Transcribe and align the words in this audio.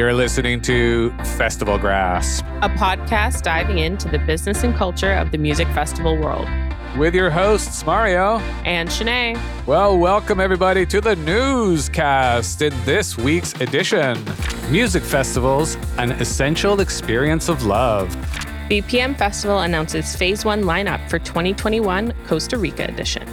You're 0.00 0.14
listening 0.14 0.62
to 0.62 1.10
Festival 1.36 1.76
Grasp, 1.76 2.42
a 2.62 2.70
podcast 2.70 3.42
diving 3.42 3.80
into 3.80 4.08
the 4.08 4.18
business 4.18 4.64
and 4.64 4.74
culture 4.74 5.12
of 5.12 5.30
the 5.30 5.36
music 5.36 5.68
festival 5.74 6.16
world. 6.16 6.48
With 6.96 7.14
your 7.14 7.28
hosts, 7.28 7.84
Mario 7.84 8.38
and 8.64 8.88
Shanae. 8.88 9.38
Well, 9.66 9.98
welcome 9.98 10.40
everybody 10.40 10.86
to 10.86 11.02
the 11.02 11.16
newscast 11.16 12.62
in 12.62 12.72
this 12.86 13.18
week's 13.18 13.52
edition 13.60 14.16
Music 14.70 15.02
Festivals, 15.02 15.76
an 15.98 16.12
essential 16.12 16.80
experience 16.80 17.50
of 17.50 17.66
love. 17.66 18.08
BPM 18.70 19.18
Festival 19.18 19.58
announces 19.58 20.16
Phase 20.16 20.46
1 20.46 20.62
lineup 20.62 21.10
for 21.10 21.18
2021 21.18 22.14
Costa 22.26 22.56
Rica 22.56 22.84
edition. 22.84 23.28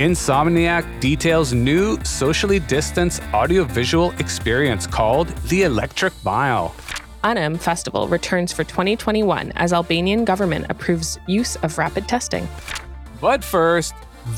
Insomniac 0.00 0.98
details 0.98 1.52
new 1.52 2.02
socially 2.04 2.58
distanced 2.58 3.22
audiovisual 3.34 4.12
experience 4.12 4.86
called 4.86 5.28
the 5.50 5.64
Electric 5.64 6.14
Mile. 6.24 6.74
UNUM 7.22 7.60
Festival 7.60 8.08
returns 8.08 8.50
for 8.50 8.64
2021 8.64 9.52
as 9.56 9.74
Albanian 9.74 10.24
government 10.24 10.64
approves 10.70 11.18
use 11.26 11.56
of 11.56 11.76
rapid 11.76 12.08
testing. 12.08 12.48
But 13.20 13.44
first, 13.44 13.92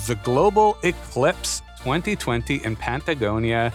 the 0.08 0.16
Global 0.24 0.76
Eclipse 0.82 1.62
2020 1.78 2.56
in 2.64 2.74
Patagonia. 2.74 3.72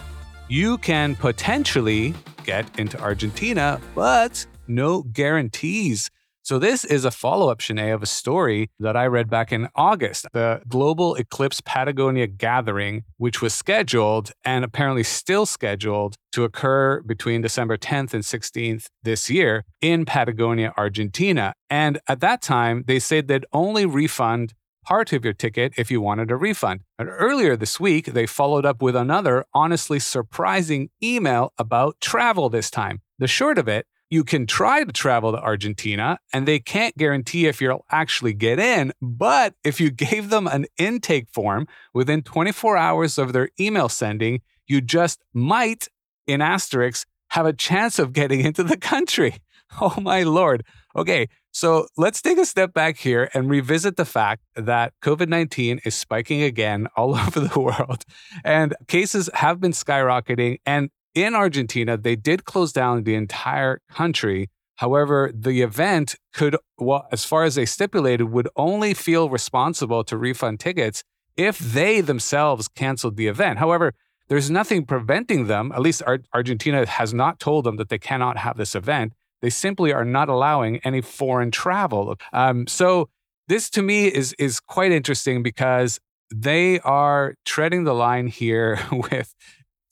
You 0.48 0.76
can 0.76 1.14
potentially 1.14 2.14
get 2.44 2.78
into 2.78 3.00
Argentina, 3.00 3.80
but 3.94 4.46
no 4.66 5.04
guarantees. 5.04 6.10
So, 6.48 6.58
this 6.58 6.82
is 6.86 7.04
a 7.04 7.10
follow 7.10 7.50
up, 7.50 7.58
Shanae, 7.58 7.94
of 7.94 8.02
a 8.02 8.06
story 8.06 8.70
that 8.80 8.96
I 8.96 9.04
read 9.04 9.28
back 9.28 9.52
in 9.52 9.68
August. 9.74 10.26
The 10.32 10.62
Global 10.66 11.14
Eclipse 11.16 11.60
Patagonia 11.60 12.26
Gathering, 12.26 13.04
which 13.18 13.42
was 13.42 13.52
scheduled 13.52 14.32
and 14.46 14.64
apparently 14.64 15.02
still 15.02 15.44
scheduled 15.44 16.14
to 16.32 16.44
occur 16.44 17.02
between 17.02 17.42
December 17.42 17.76
10th 17.76 18.14
and 18.14 18.24
16th 18.24 18.86
this 19.02 19.28
year 19.28 19.66
in 19.82 20.06
Patagonia, 20.06 20.72
Argentina. 20.78 21.52
And 21.68 22.00
at 22.08 22.20
that 22.20 22.40
time, 22.40 22.84
they 22.86 22.98
said 22.98 23.28
they'd 23.28 23.44
only 23.52 23.84
refund 23.84 24.54
part 24.82 25.12
of 25.12 25.26
your 25.26 25.34
ticket 25.34 25.74
if 25.76 25.90
you 25.90 26.00
wanted 26.00 26.30
a 26.30 26.36
refund. 26.36 26.80
And 26.98 27.10
earlier 27.10 27.56
this 27.56 27.78
week, 27.78 28.06
they 28.06 28.24
followed 28.24 28.64
up 28.64 28.80
with 28.80 28.96
another 28.96 29.44
honestly 29.52 29.98
surprising 29.98 30.88
email 31.02 31.52
about 31.58 32.00
travel 32.00 32.48
this 32.48 32.70
time. 32.70 33.02
The 33.18 33.28
short 33.28 33.58
of 33.58 33.68
it, 33.68 33.86
you 34.10 34.24
can 34.24 34.46
try 34.46 34.84
to 34.84 34.92
travel 34.92 35.32
to 35.32 35.38
Argentina 35.38 36.18
and 36.32 36.46
they 36.46 36.58
can't 36.58 36.96
guarantee 36.96 37.46
if 37.46 37.60
you'll 37.60 37.84
actually 37.90 38.32
get 38.32 38.58
in. 38.58 38.92
But 39.02 39.54
if 39.64 39.80
you 39.80 39.90
gave 39.90 40.30
them 40.30 40.46
an 40.46 40.66
intake 40.78 41.28
form 41.28 41.66
within 41.92 42.22
24 42.22 42.76
hours 42.76 43.18
of 43.18 43.32
their 43.32 43.50
email 43.60 43.88
sending, 43.88 44.40
you 44.66 44.80
just 44.80 45.22
might, 45.32 45.88
in 46.26 46.40
asterisks, 46.40 47.06
have 47.30 47.46
a 47.46 47.52
chance 47.52 47.98
of 47.98 48.12
getting 48.12 48.40
into 48.40 48.62
the 48.62 48.76
country. 48.76 49.36
Oh 49.82 50.00
my 50.00 50.22
lord. 50.22 50.64
Okay, 50.96 51.28
so 51.52 51.88
let's 51.98 52.22
take 52.22 52.38
a 52.38 52.46
step 52.46 52.72
back 52.72 52.96
here 52.96 53.28
and 53.34 53.50
revisit 53.50 53.96
the 53.96 54.06
fact 54.06 54.42
that 54.56 54.94
COVID 55.02 55.28
19 55.28 55.80
is 55.84 55.94
spiking 55.94 56.40
again 56.42 56.86
all 56.96 57.14
over 57.18 57.40
the 57.40 57.60
world. 57.60 58.04
And 58.44 58.74
cases 58.86 59.28
have 59.34 59.60
been 59.60 59.72
skyrocketing. 59.72 60.60
And 60.64 60.88
in 61.22 61.34
Argentina, 61.34 61.96
they 61.96 62.16
did 62.16 62.44
close 62.44 62.72
down 62.72 63.04
the 63.04 63.14
entire 63.14 63.80
country. 63.90 64.50
However, 64.76 65.30
the 65.34 65.62
event 65.62 66.14
could, 66.32 66.56
well, 66.78 67.06
as 67.10 67.24
far 67.24 67.44
as 67.44 67.56
they 67.56 67.66
stipulated, 67.66 68.30
would 68.30 68.48
only 68.56 68.94
feel 68.94 69.28
responsible 69.28 70.04
to 70.04 70.16
refund 70.16 70.60
tickets 70.60 71.02
if 71.36 71.58
they 71.58 72.00
themselves 72.00 72.68
canceled 72.68 73.16
the 73.16 73.26
event. 73.26 73.58
However, 73.58 73.94
there's 74.28 74.50
nothing 74.50 74.84
preventing 74.84 75.46
them, 75.46 75.72
at 75.72 75.80
least 75.80 76.02
Ar- 76.06 76.20
Argentina 76.34 76.86
has 76.86 77.14
not 77.14 77.40
told 77.40 77.64
them 77.64 77.76
that 77.76 77.88
they 77.88 77.98
cannot 77.98 78.36
have 78.36 78.56
this 78.56 78.74
event. 78.74 79.14
They 79.40 79.50
simply 79.50 79.92
are 79.92 80.04
not 80.04 80.28
allowing 80.28 80.78
any 80.78 81.00
foreign 81.00 81.50
travel. 81.50 82.16
Um, 82.32 82.66
so 82.66 83.08
this 83.46 83.70
to 83.70 83.82
me 83.82 84.06
is 84.08 84.34
is 84.38 84.60
quite 84.60 84.92
interesting 84.92 85.42
because 85.42 85.98
they 86.34 86.80
are 86.80 87.34
treading 87.44 87.84
the 87.84 87.94
line 87.94 88.26
here 88.26 88.78
with 88.92 89.34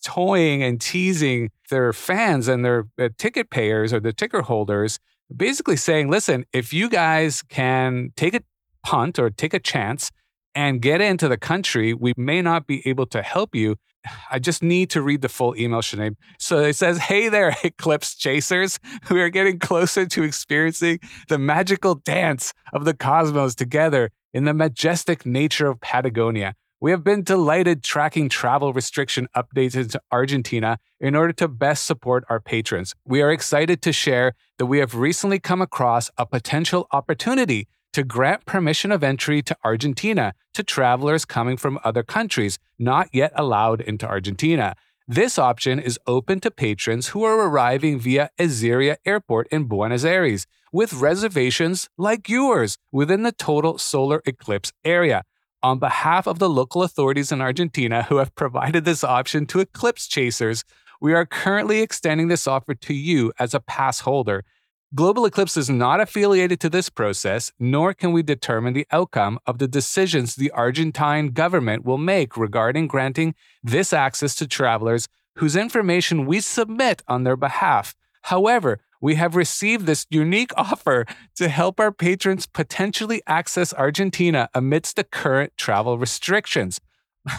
toying 0.06 0.62
and 0.62 0.80
teasing 0.80 1.50
their 1.68 1.92
fans 1.92 2.46
and 2.46 2.64
their 2.64 2.86
uh, 2.96 3.08
ticket 3.18 3.50
payers 3.50 3.92
or 3.92 3.98
the 3.98 4.12
ticket 4.12 4.44
holders, 4.44 5.00
basically 5.34 5.76
saying, 5.76 6.08
listen, 6.08 6.44
if 6.52 6.72
you 6.72 6.88
guys 6.88 7.42
can 7.42 8.12
take 8.16 8.32
a 8.32 8.40
punt 8.84 9.18
or 9.18 9.30
take 9.30 9.52
a 9.52 9.58
chance 9.58 10.12
and 10.54 10.80
get 10.80 11.00
into 11.00 11.28
the 11.28 11.36
country, 11.36 11.92
we 11.92 12.14
may 12.16 12.40
not 12.40 12.68
be 12.68 12.86
able 12.88 13.06
to 13.06 13.20
help 13.20 13.52
you. 13.52 13.74
I 14.30 14.38
just 14.38 14.62
need 14.62 14.90
to 14.90 15.02
read 15.02 15.22
the 15.22 15.28
full 15.28 15.56
email, 15.56 15.80
Shanae. 15.80 16.14
So 16.38 16.60
it 16.60 16.76
says, 16.76 16.98
Hey 16.98 17.28
there, 17.28 17.56
Eclipse 17.64 18.14
Chasers. 18.14 18.78
We 19.10 19.20
are 19.20 19.28
getting 19.28 19.58
closer 19.58 20.06
to 20.06 20.22
experiencing 20.22 21.00
the 21.28 21.38
magical 21.38 21.96
dance 21.96 22.54
of 22.72 22.84
the 22.84 22.94
cosmos 22.94 23.56
together 23.56 24.10
in 24.32 24.44
the 24.44 24.54
majestic 24.54 25.26
nature 25.26 25.66
of 25.66 25.80
Patagonia. 25.80 26.54
We 26.78 26.90
have 26.90 27.02
been 27.02 27.22
delighted 27.22 27.82
tracking 27.82 28.28
travel 28.28 28.74
restriction 28.74 29.28
updates 29.34 29.74
into 29.74 29.98
Argentina 30.12 30.78
in 31.00 31.16
order 31.16 31.32
to 31.34 31.48
best 31.48 31.86
support 31.86 32.24
our 32.28 32.38
patrons. 32.38 32.94
We 33.06 33.22
are 33.22 33.32
excited 33.32 33.80
to 33.80 33.94
share 33.94 34.34
that 34.58 34.66
we 34.66 34.80
have 34.80 34.94
recently 34.94 35.38
come 35.38 35.62
across 35.62 36.10
a 36.18 36.26
potential 36.26 36.86
opportunity 36.92 37.66
to 37.94 38.04
grant 38.04 38.44
permission 38.44 38.92
of 38.92 39.02
entry 39.02 39.40
to 39.40 39.56
Argentina 39.64 40.34
to 40.52 40.62
travelers 40.62 41.24
coming 41.24 41.56
from 41.56 41.78
other 41.82 42.02
countries 42.02 42.58
not 42.78 43.08
yet 43.10 43.32
allowed 43.34 43.80
into 43.80 44.06
Argentina. 44.06 44.74
This 45.08 45.38
option 45.38 45.78
is 45.78 45.98
open 46.06 46.40
to 46.40 46.50
patrons 46.50 47.08
who 47.08 47.24
are 47.24 47.48
arriving 47.48 47.98
via 47.98 48.28
Ezeiza 48.38 48.96
Airport 49.06 49.48
in 49.50 49.64
Buenos 49.64 50.04
Aires 50.04 50.46
with 50.74 50.92
reservations 50.92 51.88
like 51.96 52.28
yours 52.28 52.76
within 52.92 53.22
the 53.22 53.32
total 53.32 53.78
solar 53.78 54.20
eclipse 54.26 54.74
area 54.84 55.22
on 55.62 55.78
behalf 55.78 56.26
of 56.26 56.38
the 56.38 56.48
local 56.48 56.82
authorities 56.82 57.32
in 57.32 57.40
Argentina 57.40 58.04
who 58.04 58.16
have 58.16 58.34
provided 58.34 58.84
this 58.84 59.02
option 59.02 59.46
to 59.46 59.60
eclipse 59.60 60.06
chasers, 60.06 60.64
we 61.00 61.14
are 61.14 61.26
currently 61.26 61.80
extending 61.80 62.28
this 62.28 62.46
offer 62.46 62.74
to 62.74 62.94
you 62.94 63.32
as 63.38 63.54
a 63.54 63.60
pass 63.60 64.00
holder. 64.00 64.44
Global 64.94 65.26
Eclipse 65.26 65.56
is 65.56 65.68
not 65.68 66.00
affiliated 66.00 66.60
to 66.60 66.70
this 66.70 66.88
process, 66.88 67.52
nor 67.58 67.92
can 67.92 68.12
we 68.12 68.22
determine 68.22 68.72
the 68.72 68.86
outcome 68.92 69.38
of 69.44 69.58
the 69.58 69.68
decisions 69.68 70.36
the 70.36 70.50
Argentine 70.52 71.28
government 71.28 71.84
will 71.84 71.98
make 71.98 72.36
regarding 72.36 72.86
granting 72.86 73.34
this 73.62 73.92
access 73.92 74.34
to 74.36 74.46
travelers 74.46 75.08
whose 75.36 75.56
information 75.56 76.24
we 76.24 76.40
submit 76.40 77.02
on 77.08 77.24
their 77.24 77.36
behalf. 77.36 77.94
However, 78.22 78.80
we 79.00 79.14
have 79.16 79.36
received 79.36 79.86
this 79.86 80.06
unique 80.10 80.52
offer 80.56 81.06
to 81.36 81.48
help 81.48 81.80
our 81.80 81.92
patrons 81.92 82.46
potentially 82.46 83.22
access 83.26 83.72
Argentina 83.74 84.48
amidst 84.54 84.96
the 84.96 85.04
current 85.04 85.52
travel 85.56 85.98
restrictions. 85.98 86.80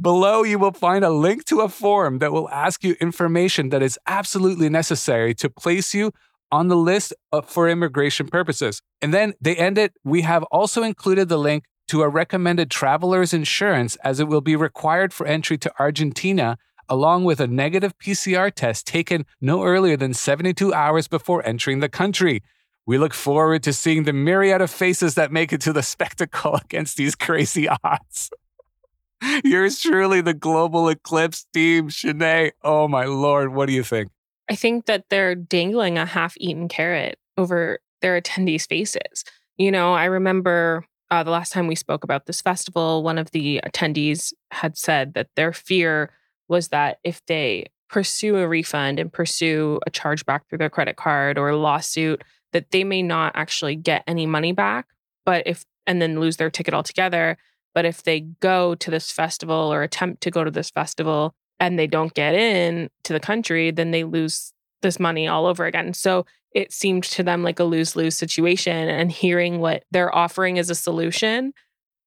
Below, 0.00 0.44
you 0.44 0.58
will 0.58 0.72
find 0.72 1.04
a 1.04 1.10
link 1.10 1.44
to 1.46 1.60
a 1.60 1.68
form 1.68 2.18
that 2.18 2.32
will 2.32 2.48
ask 2.48 2.82
you 2.82 2.96
information 3.00 3.68
that 3.68 3.82
is 3.82 3.98
absolutely 4.06 4.68
necessary 4.68 5.34
to 5.34 5.50
place 5.50 5.92
you 5.92 6.12
on 6.50 6.68
the 6.68 6.76
list 6.76 7.12
uh, 7.32 7.42
for 7.42 7.68
immigration 7.68 8.28
purposes. 8.28 8.80
And 9.02 9.12
then 9.12 9.34
they 9.40 9.56
end 9.56 9.76
it. 9.76 9.92
We 10.04 10.22
have 10.22 10.42
also 10.44 10.82
included 10.82 11.28
the 11.28 11.38
link 11.38 11.64
to 11.88 12.02
a 12.02 12.08
recommended 12.08 12.70
traveler's 12.70 13.34
insurance 13.34 13.96
as 13.96 14.20
it 14.20 14.28
will 14.28 14.40
be 14.40 14.56
required 14.56 15.12
for 15.12 15.26
entry 15.26 15.58
to 15.58 15.72
Argentina 15.78 16.56
along 16.88 17.24
with 17.24 17.40
a 17.40 17.46
negative 17.46 17.98
PCR 17.98 18.52
test 18.52 18.86
taken 18.86 19.26
no 19.40 19.64
earlier 19.64 19.96
than 19.96 20.14
72 20.14 20.72
hours 20.72 21.08
before 21.08 21.46
entering 21.46 21.80
the 21.80 21.88
country. 21.88 22.42
We 22.86 22.98
look 22.98 23.14
forward 23.14 23.62
to 23.62 23.72
seeing 23.72 24.04
the 24.04 24.12
myriad 24.12 24.60
of 24.60 24.70
faces 24.70 25.14
that 25.14 25.32
make 25.32 25.52
it 25.52 25.60
to 25.62 25.72
the 25.72 25.82
spectacle 25.94 26.56
against 26.56 26.96
these 26.96 27.14
crazy 27.14 27.68
odds. 27.68 28.30
Yours 29.44 29.80
truly, 29.80 30.20
the 30.20 30.34
global 30.34 30.88
eclipse 30.88 31.46
team, 31.52 31.88
Shanae. 31.88 32.52
Oh 32.62 32.88
my 32.88 33.04
lord, 33.04 33.54
what 33.54 33.66
do 33.66 33.72
you 33.72 33.82
think? 33.82 34.10
I 34.50 34.54
think 34.54 34.86
that 34.86 35.06
they're 35.08 35.34
dangling 35.34 35.96
a 35.96 36.04
half-eaten 36.04 36.68
carrot 36.68 37.18
over 37.38 37.78
their 38.02 38.20
attendees' 38.20 38.68
faces. 38.68 39.24
You 39.56 39.70
know, 39.70 39.94
I 39.94 40.04
remember 40.04 40.84
uh, 41.10 41.22
the 41.22 41.30
last 41.30 41.52
time 41.52 41.66
we 41.66 41.74
spoke 41.74 42.04
about 42.04 42.26
this 42.26 42.42
festival, 42.42 43.02
one 43.02 43.18
of 43.18 43.30
the 43.30 43.60
attendees 43.64 44.32
had 44.50 44.76
said 44.76 45.14
that 45.14 45.28
their 45.36 45.52
fear 45.52 46.10
was 46.48 46.68
that 46.68 46.98
if 47.04 47.24
they 47.26 47.66
pursue 47.88 48.36
a 48.36 48.48
refund 48.48 48.98
and 48.98 49.12
pursue 49.12 49.78
a 49.86 49.90
chargeback 49.90 50.40
through 50.48 50.58
their 50.58 50.70
credit 50.70 50.96
card 50.96 51.38
or 51.38 51.48
a 51.48 51.56
lawsuit, 51.56 52.22
that 52.52 52.70
they 52.70 52.84
may 52.84 53.02
not 53.02 53.32
actually 53.34 53.76
get 53.76 54.04
any 54.06 54.26
money 54.26 54.52
back, 54.52 54.86
but 55.24 55.42
if 55.46 55.64
and 55.86 56.00
then 56.00 56.20
lose 56.20 56.36
their 56.36 56.50
ticket 56.50 56.74
altogether. 56.74 57.36
But 57.74 57.84
if 57.84 58.02
they 58.02 58.20
go 58.20 58.74
to 58.76 58.90
this 58.90 59.10
festival 59.10 59.72
or 59.72 59.82
attempt 59.82 60.22
to 60.22 60.30
go 60.30 60.44
to 60.44 60.50
this 60.50 60.70
festival 60.70 61.34
and 61.60 61.78
they 61.78 61.86
don't 61.86 62.14
get 62.14 62.34
in 62.34 62.88
to 63.04 63.12
the 63.12 63.20
country, 63.20 63.70
then 63.70 63.90
they 63.90 64.04
lose 64.04 64.52
this 64.82 65.00
money 65.00 65.26
all 65.26 65.46
over 65.46 65.64
again. 65.66 65.94
So 65.94 66.24
it 66.54 66.72
seemed 66.72 67.04
to 67.04 67.22
them 67.22 67.42
like 67.42 67.58
a 67.58 67.64
lose 67.64 67.96
lose 67.96 68.16
situation. 68.16 68.88
And 68.88 69.10
hearing 69.10 69.58
what 69.58 69.84
they're 69.90 70.14
offering 70.14 70.58
as 70.58 70.70
a 70.70 70.74
solution 70.74 71.52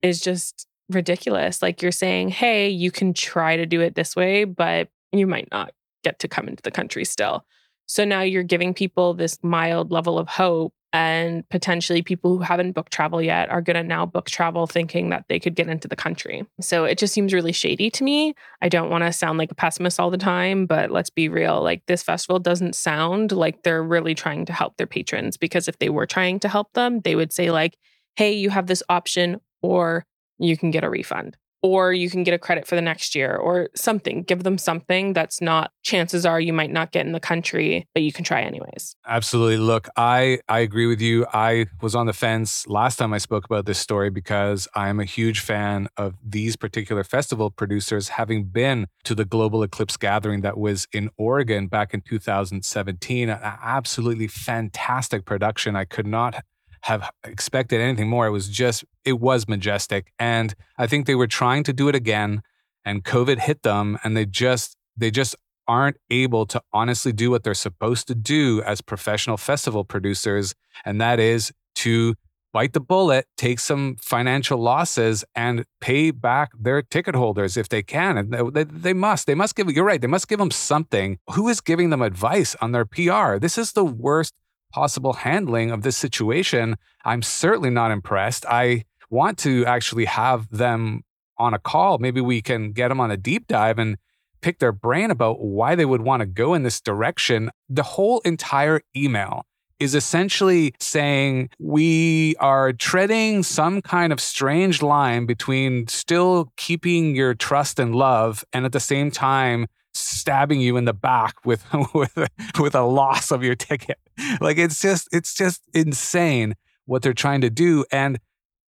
is 0.01 0.21
just 0.21 0.66
ridiculous. 0.89 1.61
Like 1.61 1.81
you're 1.81 1.91
saying, 1.91 2.29
hey, 2.29 2.69
you 2.69 2.91
can 2.91 3.13
try 3.13 3.57
to 3.57 3.65
do 3.65 3.81
it 3.81 3.95
this 3.95 4.15
way, 4.15 4.43
but 4.43 4.89
you 5.11 5.27
might 5.27 5.49
not 5.51 5.73
get 6.03 6.19
to 6.19 6.27
come 6.27 6.47
into 6.47 6.63
the 6.63 6.71
country 6.71 7.05
still. 7.05 7.45
So 7.85 8.03
now 8.03 8.21
you're 8.21 8.43
giving 8.43 8.73
people 8.73 9.13
this 9.13 9.39
mild 9.43 9.91
level 9.91 10.19
of 10.19 10.27
hope 10.27 10.73
and 10.93 11.47
potentially 11.49 12.01
people 12.01 12.31
who 12.37 12.43
haven't 12.43 12.71
booked 12.71 12.93
travel 12.93 13.21
yet 13.21 13.49
are 13.49 13.61
going 13.61 13.75
to 13.75 13.83
now 13.83 14.05
book 14.05 14.29
travel 14.29 14.67
thinking 14.67 15.09
that 15.09 15.25
they 15.27 15.39
could 15.39 15.55
get 15.55 15.67
into 15.67 15.87
the 15.87 15.95
country. 15.95 16.45
So 16.61 16.85
it 16.85 16.97
just 16.97 17.13
seems 17.13 17.33
really 17.33 17.51
shady 17.51 17.89
to 17.91 18.03
me. 18.03 18.33
I 18.61 18.69
don't 18.69 18.89
want 18.89 19.03
to 19.03 19.11
sound 19.11 19.37
like 19.37 19.51
a 19.51 19.55
pessimist 19.55 19.99
all 19.99 20.09
the 20.09 20.17
time, 20.17 20.65
but 20.65 20.89
let's 20.89 21.09
be 21.09 21.27
real. 21.27 21.61
Like 21.61 21.85
this 21.87 22.03
festival 22.03 22.39
doesn't 22.39 22.75
sound 22.75 23.31
like 23.31 23.63
they're 23.63 23.83
really 23.83 24.15
trying 24.15 24.45
to 24.45 24.53
help 24.53 24.77
their 24.77 24.87
patrons 24.87 25.37
because 25.37 25.67
if 25.67 25.77
they 25.79 25.89
were 25.89 26.05
trying 26.05 26.39
to 26.39 26.49
help 26.49 26.73
them, 26.73 27.01
they 27.01 27.15
would 27.15 27.33
say 27.33 27.51
like, 27.51 27.77
"Hey, 28.15 28.33
you 28.33 28.49
have 28.49 28.67
this 28.67 28.83
option 28.89 29.41
or 29.61 30.05
you 30.37 30.57
can 30.57 30.71
get 30.71 30.83
a 30.83 30.89
refund." 30.89 31.37
or 31.63 31.91
you 31.91 32.09
can 32.09 32.23
get 32.23 32.33
a 32.33 32.39
credit 32.39 32.67
for 32.67 32.75
the 32.75 32.81
next 32.81 33.15
year 33.15 33.35
or 33.35 33.69
something. 33.75 34.23
Give 34.23 34.43
them 34.43 34.57
something 34.57 35.13
that's 35.13 35.41
not 35.41 35.71
chances 35.83 36.25
are 36.25 36.39
you 36.39 36.53
might 36.53 36.71
not 36.71 36.91
get 36.91 37.05
in 37.05 37.13
the 37.13 37.19
country, 37.19 37.87
but 37.93 38.03
you 38.03 38.13
can 38.13 38.23
try 38.23 38.41
anyways. 38.41 38.95
Absolutely. 39.07 39.57
Look, 39.57 39.87
I 39.97 40.39
I 40.47 40.59
agree 40.59 40.87
with 40.87 41.01
you. 41.01 41.25
I 41.33 41.65
was 41.81 41.95
on 41.95 42.05
the 42.05 42.13
fence 42.13 42.67
last 42.67 42.97
time 42.97 43.13
I 43.13 43.17
spoke 43.17 43.45
about 43.45 43.65
this 43.65 43.79
story 43.79 44.09
because 44.09 44.67
I 44.75 44.89
am 44.89 44.99
a 44.99 45.05
huge 45.05 45.39
fan 45.39 45.87
of 45.97 46.15
these 46.23 46.55
particular 46.55 47.03
festival 47.03 47.49
producers 47.49 48.09
having 48.09 48.45
been 48.45 48.87
to 49.05 49.15
the 49.15 49.25
Global 49.25 49.63
Eclipse 49.63 49.97
gathering 49.97 50.41
that 50.41 50.57
was 50.57 50.87
in 50.93 51.09
Oregon 51.17 51.67
back 51.67 51.93
in 51.93 52.01
2017. 52.01 53.29
An 53.29 53.39
absolutely 53.41 54.27
fantastic 54.27 55.25
production. 55.25 55.75
I 55.75 55.85
could 55.85 56.07
not 56.07 56.43
have 56.81 57.09
expected 57.23 57.81
anything 57.81 58.09
more. 58.09 58.27
It 58.27 58.31
was 58.31 58.49
just, 58.49 58.85
it 59.05 59.19
was 59.19 59.47
majestic. 59.47 60.11
And 60.19 60.53
I 60.77 60.87
think 60.87 61.05
they 61.05 61.15
were 61.15 61.27
trying 61.27 61.63
to 61.63 61.73
do 61.73 61.87
it 61.89 61.95
again 61.95 62.41
and 62.85 63.03
COVID 63.03 63.39
hit 63.39 63.63
them 63.63 63.97
and 64.03 64.15
they 64.15 64.25
just, 64.25 64.77
they 64.95 65.11
just 65.11 65.35
aren't 65.67 65.97
able 66.09 66.45
to 66.45 66.61
honestly 66.71 67.11
do 67.11 67.29
what 67.29 67.43
they're 67.43 67.53
supposed 67.53 68.07
to 68.07 68.15
do 68.15 68.61
as 68.63 68.81
professional 68.81 69.37
festival 69.37 69.83
producers. 69.83 70.55
And 70.85 70.99
that 71.01 71.19
is 71.19 71.51
to 71.75 72.15
bite 72.53 72.73
the 72.73 72.79
bullet, 72.79 73.27
take 73.37 73.59
some 73.59 73.97
financial 74.01 74.57
losses, 74.57 75.23
and 75.35 75.65
pay 75.81 76.11
back 76.11 76.49
their 76.57 76.81
ticket 76.81 77.15
holders 77.15 77.57
if 77.57 77.69
they 77.69 77.83
can. 77.83 78.17
And 78.17 78.53
they, 78.53 78.63
they, 78.63 78.93
must. 78.93 79.27
They 79.27 79.35
must 79.35 79.55
give. 79.55 79.69
You're 79.69 79.85
right. 79.85 80.01
They 80.01 80.07
must 80.07 80.27
give 80.27 80.39
them 80.39 80.51
something. 80.51 81.19
Who 81.31 81.49
is 81.49 81.61
giving 81.61 81.89
them 81.89 82.01
advice 82.01 82.55
on 82.61 82.71
their 82.71 82.85
PR? 82.85 83.37
This 83.37 83.57
is 83.57 83.73
the 83.73 83.85
worst 83.85 84.33
possible 84.77 85.13
handling 85.13 85.71
of 85.71 85.81
this 85.81 85.97
situation, 85.97 86.75
I'm 87.03 87.23
certainly 87.23 87.71
not 87.71 87.89
impressed. 87.89 88.45
I 88.45 88.83
want 89.09 89.39
to 89.39 89.65
actually 89.65 90.05
have 90.05 90.47
them 90.55 91.01
on 91.39 91.55
a 91.55 91.57
call. 91.57 91.97
Maybe 91.97 92.21
we 92.21 92.43
can 92.43 92.73
get 92.73 92.89
them 92.89 92.99
on 92.99 93.09
a 93.09 93.17
deep 93.17 93.47
dive 93.47 93.79
and 93.79 93.97
pick 94.41 94.59
their 94.59 94.71
brain 94.71 95.09
about 95.09 95.39
why 95.39 95.73
they 95.73 95.83
would 95.83 96.01
want 96.01 96.19
to 96.19 96.27
go 96.27 96.53
in 96.53 96.61
this 96.61 96.79
direction. 96.79 97.49
The 97.67 97.81
whole 97.81 98.19
entire 98.19 98.81
email 98.95 99.47
is 99.79 99.95
essentially 99.95 100.75
saying 100.79 101.49
we 101.57 102.35
are 102.39 102.71
treading 102.71 103.41
some 103.41 103.81
kind 103.81 104.13
of 104.13 104.19
strange 104.19 104.83
line 104.83 105.25
between 105.25 105.87
still 105.87 106.51
keeping 106.55 107.15
your 107.15 107.33
trust 107.33 107.79
and 107.79 107.95
love 107.95 108.45
and 108.53 108.63
at 108.63 108.73
the 108.73 108.79
same 108.79 109.09
time 109.09 109.65
stabbing 109.97 110.61
you 110.61 110.77
in 110.77 110.85
the 110.85 110.93
back 110.93 111.45
with 111.45 111.65
with 111.93 112.17
with 112.59 112.75
a 112.75 112.83
loss 112.83 113.31
of 113.31 113.43
your 113.43 113.55
ticket. 113.55 113.97
Like 114.41 114.57
it's 114.57 114.81
just 114.81 115.07
it's 115.11 115.33
just 115.33 115.63
insane 115.73 116.55
what 116.85 117.01
they're 117.01 117.13
trying 117.13 117.41
to 117.41 117.49
do 117.49 117.85
and 117.91 118.19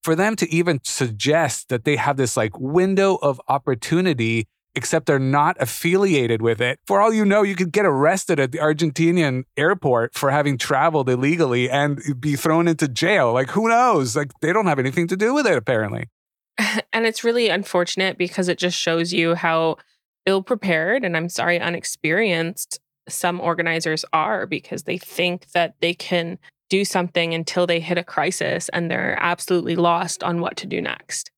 for 0.04 0.16
them 0.16 0.36
to 0.38 0.50
even 0.50 0.80
suggest 0.84 1.70
that 1.70 1.84
they 1.84 1.96
have 1.96 2.18
this 2.18 2.38
like 2.38 2.58
window 2.60 3.16
of 3.16 3.42
opportunity 3.48 4.48
except 4.76 5.08
they're 5.08 5.20
not 5.20 5.58
affiliated 5.60 6.42
with 6.42 6.62
it. 6.62 6.80
For 6.86 7.02
all 7.02 7.14
you 7.14 7.26
know, 7.26 7.42
you 7.42 7.56
could 7.56 7.72
get 7.72 7.86
arrested 7.86 8.40
at 8.40 8.52
the 8.52 8.60
Argentinian 8.60 9.44
airport 9.58 10.14
for 10.14 10.32
having 10.32 10.58
traveled 10.58 11.10
illegally 11.10 11.70
and 11.70 12.00
be 12.20 12.36
thrown 12.36 12.68
into 12.68 12.88
jail. 12.88 13.34
Like 13.34 13.50
who 13.50 13.68
knows? 13.68 14.16
Like 14.16 14.32
they 14.42 14.54
don't 14.54 14.68
have 14.68 14.80
anything 14.80 15.08
to 15.08 15.18
do 15.18 15.34
with 15.34 15.48
it 15.48 15.58
apparently. 15.58 16.10
And 16.92 17.06
it's 17.06 17.24
really 17.24 17.50
unfortunate 17.50 18.18
because 18.18 18.50
it 18.50 18.58
just 18.58 18.78
shows 18.78 19.14
you 19.14 19.36
how 19.36 19.78
ill 20.30 20.44
prepared 20.44 21.04
and 21.04 21.18
I'm 21.18 21.28
sorry, 21.28 21.60
unexperienced 21.60 22.80
some 23.10 23.42
organizers 23.42 24.06
are 24.14 24.46
because 24.46 24.84
they 24.84 24.98
think 24.98 25.52
that 25.52 25.74
they 25.81 25.94
can 25.94 26.38
do 26.70 26.86
something 26.86 27.34
until 27.34 27.66
they 27.66 27.80
hit 27.80 27.98
a 27.98 28.04
crisis 28.04 28.70
and 28.70 28.90
they're 28.90 29.18
absolutely 29.20 29.76
lost 29.76 30.24
on 30.24 30.40
what 30.40 30.56
to 30.58 30.68
do 30.68 30.80
next. 30.80 31.31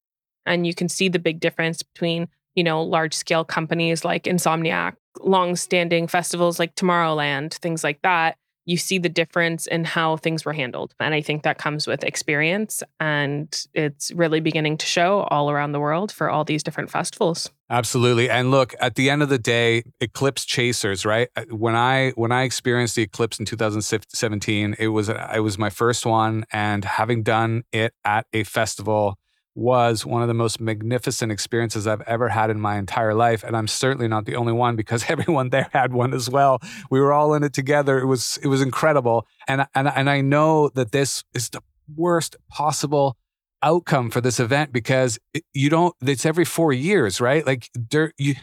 And 0.45 0.67
you 0.67 0.75
can 0.75 0.89
see 0.89 1.07
the 1.07 1.19
big 1.19 1.39
difference 1.39 1.81
between, 1.81 2.27
you 2.55 2.63
know, 2.63 2.83
large 2.83 3.13
scale 3.13 3.45
companies 3.45 4.03
like 4.03 4.23
Insomniac, 4.23 4.95
long 5.21 5.55
standing 5.55 6.07
festivals 6.07 6.59
like 6.59 6.75
Tomorrowland, 6.75 7.53
things 7.53 7.83
like 7.83 8.01
that, 8.01 8.35
you 8.65 8.77
see 8.77 8.97
the 8.97 9.09
difference 9.09 9.67
in 9.67 9.83
how 9.83 10.17
things 10.17 10.45
were 10.45 10.53
handled. 10.53 10.93
And 10.99 11.13
I 11.13 11.21
think 11.21 11.43
that 11.43 11.57
comes 11.57 11.87
with 11.87 12.03
experience. 12.03 12.83
And 12.99 13.65
it's 13.73 14.11
really 14.11 14.39
beginning 14.39 14.77
to 14.77 14.85
show 14.85 15.21
all 15.31 15.49
around 15.49 15.71
the 15.71 15.79
world 15.79 16.11
for 16.11 16.29
all 16.29 16.43
these 16.43 16.63
different 16.63 16.91
festivals. 16.91 17.49
Absolutely. 17.69 18.29
And 18.29 18.51
look, 18.51 18.75
at 18.81 18.95
the 18.95 19.09
end 19.09 19.23
of 19.23 19.29
the 19.29 19.39
day, 19.39 19.83
eclipse 20.01 20.43
chasers, 20.43 21.05
right? 21.05 21.29
Uh, 21.37 21.43
when 21.51 21.73
I 21.73 22.11
when 22.11 22.31
I 22.31 22.43
experienced 22.43 22.95
the 22.95 23.01
eclipse 23.03 23.39
in 23.39 23.45
2017, 23.45 24.75
it 24.77 24.89
was 24.89 25.07
it 25.07 25.39
was 25.41 25.57
my 25.57 25.69
first 25.69 26.05
one 26.05 26.43
and 26.51 26.83
having 26.83 27.23
done 27.23 27.63
it 27.71 27.93
at 28.03 28.27
a 28.33 28.43
festival 28.43 29.17
was 29.53 30.05
one 30.05 30.21
of 30.21 30.27
the 30.27 30.33
most 30.33 30.61
magnificent 30.61 31.31
experiences 31.31 31.85
I've 31.85 32.01
ever 32.01 32.29
had 32.29 32.49
in 32.49 32.59
my 32.59 32.77
entire 32.77 33.13
life. 33.13 33.43
And 33.43 33.55
I'm 33.55 33.67
certainly 33.67 34.07
not 34.07 34.25
the 34.25 34.35
only 34.35 34.53
one 34.53 34.75
because 34.75 35.05
everyone 35.09 35.49
there 35.49 35.69
had 35.73 35.93
one 35.93 36.13
as 36.13 36.29
well. 36.29 36.59
We 36.89 36.99
were 36.99 37.13
all 37.13 37.33
in 37.33 37.43
it 37.43 37.53
together. 37.53 37.99
It 37.99 38.05
was 38.05 38.39
it 38.41 38.47
was 38.47 38.61
incredible. 38.61 39.27
And 39.47 39.65
and 39.75 39.87
and 39.87 40.09
I 40.09 40.21
know 40.21 40.69
that 40.75 40.91
this 40.91 41.23
is 41.33 41.49
the 41.49 41.61
worst 41.93 42.37
possible 42.49 43.17
outcome 43.63 44.09
for 44.09 44.21
this 44.21 44.39
event 44.39 44.71
because 44.71 45.19
it, 45.33 45.43
you 45.53 45.69
don't 45.69 45.95
it's 46.01 46.25
every 46.25 46.45
4 46.45 46.73
years, 46.73 47.19
right? 47.21 47.45
Like 47.45 47.69
there 47.75 48.13
you 48.17 48.35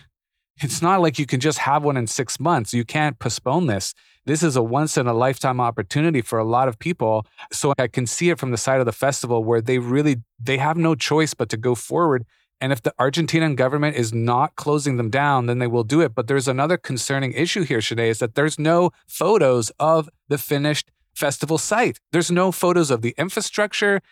it's 0.60 0.82
not 0.82 1.00
like 1.00 1.18
you 1.18 1.26
can 1.26 1.38
just 1.40 1.58
have 1.58 1.84
one 1.84 1.96
in 1.96 2.08
6 2.08 2.40
months. 2.40 2.74
You 2.74 2.84
can't 2.84 3.18
postpone 3.18 3.66
this 3.66 3.94
this 4.28 4.42
is 4.42 4.56
a 4.56 4.62
once 4.62 4.98
in 4.98 5.06
a 5.06 5.14
lifetime 5.14 5.58
opportunity 5.58 6.20
for 6.20 6.38
a 6.38 6.44
lot 6.44 6.68
of 6.68 6.78
people. 6.78 7.26
So 7.50 7.72
i 7.78 7.88
can 7.88 8.06
see 8.06 8.28
it 8.28 8.38
from 8.38 8.50
the 8.50 8.58
side 8.58 8.78
of 8.78 8.86
the 8.86 8.92
festival 8.92 9.42
where 9.42 9.62
they 9.62 9.78
really 9.78 10.16
they 10.38 10.58
have 10.58 10.76
no 10.76 10.94
choice 10.94 11.32
but 11.32 11.48
to 11.48 11.56
go 11.56 11.74
forward. 11.74 12.26
And 12.60 12.70
if 12.70 12.82
the 12.82 12.92
argentinian 13.00 13.56
government 13.56 13.96
is 13.96 14.12
not 14.12 14.54
closing 14.54 14.98
them 14.98 15.08
down 15.08 15.46
then 15.46 15.58
they 15.60 15.66
will 15.66 15.82
do 15.82 16.02
it. 16.02 16.14
But 16.14 16.26
there's 16.26 16.46
another 16.46 16.76
concerning 16.76 17.32
issue 17.32 17.62
here 17.62 17.80
today 17.80 18.10
is 18.10 18.18
that 18.18 18.34
there's 18.34 18.58
no 18.58 18.90
photos 19.06 19.70
of 19.80 20.10
the 20.28 20.36
finished 20.36 20.90
festival 21.14 21.56
site. 21.56 21.98
There's 22.12 22.30
no 22.30 22.52
photos 22.52 22.90
of 22.90 23.00
the 23.00 23.14
infrastructure. 23.16 24.02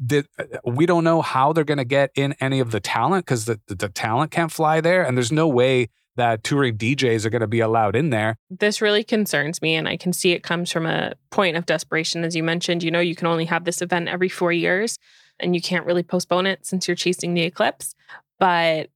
That 0.00 0.26
uh, 0.38 0.44
we 0.64 0.86
don't 0.86 1.04
know 1.04 1.20
how 1.20 1.52
they're 1.52 1.64
going 1.72 1.84
to 1.86 1.94
get 1.98 2.10
in 2.16 2.34
any 2.40 2.60
of 2.60 2.70
the 2.70 2.80
talent 2.80 3.26
because 3.26 3.44
the, 3.44 3.60
the 3.68 3.90
talent 3.90 4.30
can't 4.30 4.50
fly 4.50 4.80
there 4.80 5.02
and 5.04 5.16
there's 5.16 5.30
no 5.30 5.46
way 5.46 5.90
that 6.16 6.44
touring 6.44 6.76
DJs 6.76 7.24
are 7.24 7.30
going 7.30 7.40
to 7.40 7.46
be 7.46 7.60
allowed 7.60 7.96
in 7.96 8.10
there. 8.10 8.36
This 8.50 8.80
really 8.80 9.04
concerns 9.04 9.62
me. 9.62 9.74
And 9.74 9.88
I 9.88 9.96
can 9.96 10.12
see 10.12 10.32
it 10.32 10.42
comes 10.42 10.70
from 10.70 10.86
a 10.86 11.14
point 11.30 11.56
of 11.56 11.66
desperation. 11.66 12.24
As 12.24 12.34
you 12.34 12.42
mentioned, 12.42 12.82
you 12.82 12.90
know, 12.90 13.00
you 13.00 13.14
can 13.14 13.26
only 13.26 13.44
have 13.46 13.64
this 13.64 13.80
event 13.80 14.08
every 14.08 14.28
four 14.28 14.52
years 14.52 14.98
and 15.38 15.54
you 15.54 15.60
can't 15.60 15.86
really 15.86 16.02
postpone 16.02 16.46
it 16.46 16.66
since 16.66 16.88
you're 16.88 16.94
chasing 16.94 17.34
the 17.34 17.42
eclipse. 17.42 17.94
But 18.38 18.90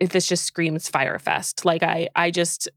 if 0.00 0.10
this 0.10 0.26
just 0.26 0.44
screams 0.44 0.88
Fyre 0.88 1.18
Fest, 1.18 1.64
like 1.64 1.82
I, 1.82 2.08
I 2.14 2.30
just, 2.30 2.68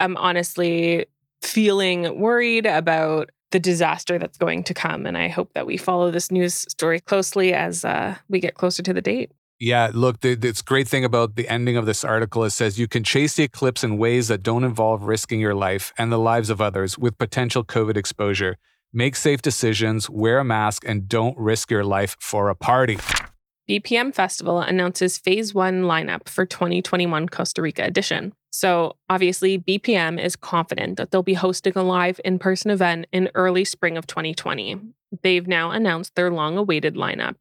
I'm 0.00 0.16
honestly 0.16 1.06
feeling 1.42 2.18
worried 2.18 2.66
about 2.66 3.30
the 3.50 3.60
disaster 3.60 4.18
that's 4.18 4.38
going 4.38 4.64
to 4.64 4.74
come. 4.74 5.06
And 5.06 5.16
I 5.16 5.28
hope 5.28 5.52
that 5.54 5.66
we 5.66 5.76
follow 5.76 6.10
this 6.10 6.30
news 6.30 6.54
story 6.68 7.00
closely 7.00 7.52
as 7.54 7.84
uh, 7.84 8.16
we 8.28 8.40
get 8.40 8.54
closer 8.54 8.82
to 8.82 8.92
the 8.92 9.02
date. 9.02 9.30
Yeah, 9.60 9.90
look, 9.94 10.20
the, 10.20 10.34
this 10.34 10.62
great 10.62 10.88
thing 10.88 11.04
about 11.04 11.36
the 11.36 11.48
ending 11.48 11.76
of 11.76 11.86
this 11.86 12.04
article 12.04 12.42
is 12.44 12.54
says 12.54 12.78
you 12.78 12.88
can 12.88 13.04
chase 13.04 13.36
the 13.36 13.44
eclipse 13.44 13.84
in 13.84 13.98
ways 13.98 14.28
that 14.28 14.42
don't 14.42 14.64
involve 14.64 15.04
risking 15.04 15.40
your 15.40 15.54
life 15.54 15.92
and 15.96 16.10
the 16.10 16.18
lives 16.18 16.50
of 16.50 16.60
others 16.60 16.98
with 16.98 17.16
potential 17.18 17.64
COVID 17.64 17.96
exposure. 17.96 18.56
Make 18.92 19.14
safe 19.16 19.42
decisions, 19.42 20.10
wear 20.10 20.40
a 20.40 20.44
mask, 20.44 20.82
and 20.86 21.08
don't 21.08 21.36
risk 21.38 21.70
your 21.70 21.84
life 21.84 22.16
for 22.20 22.48
a 22.48 22.56
party. 22.56 22.98
BPM 23.68 24.14
Festival 24.14 24.60
announces 24.60 25.18
phase 25.18 25.54
one 25.54 25.82
lineup 25.84 26.28
for 26.28 26.44
2021 26.44 27.28
Costa 27.28 27.62
Rica 27.62 27.84
edition. 27.84 28.32
So, 28.50 28.96
obviously, 29.08 29.58
BPM 29.58 30.22
is 30.22 30.36
confident 30.36 30.96
that 30.98 31.10
they'll 31.10 31.22
be 31.22 31.34
hosting 31.34 31.72
a 31.74 31.82
live 31.82 32.20
in 32.24 32.38
person 32.38 32.70
event 32.70 33.06
in 33.10 33.30
early 33.34 33.64
spring 33.64 33.96
of 33.96 34.06
2020. 34.06 34.80
They've 35.22 35.48
now 35.48 35.70
announced 35.70 36.14
their 36.14 36.30
long 36.30 36.58
awaited 36.58 36.94
lineup 36.94 37.36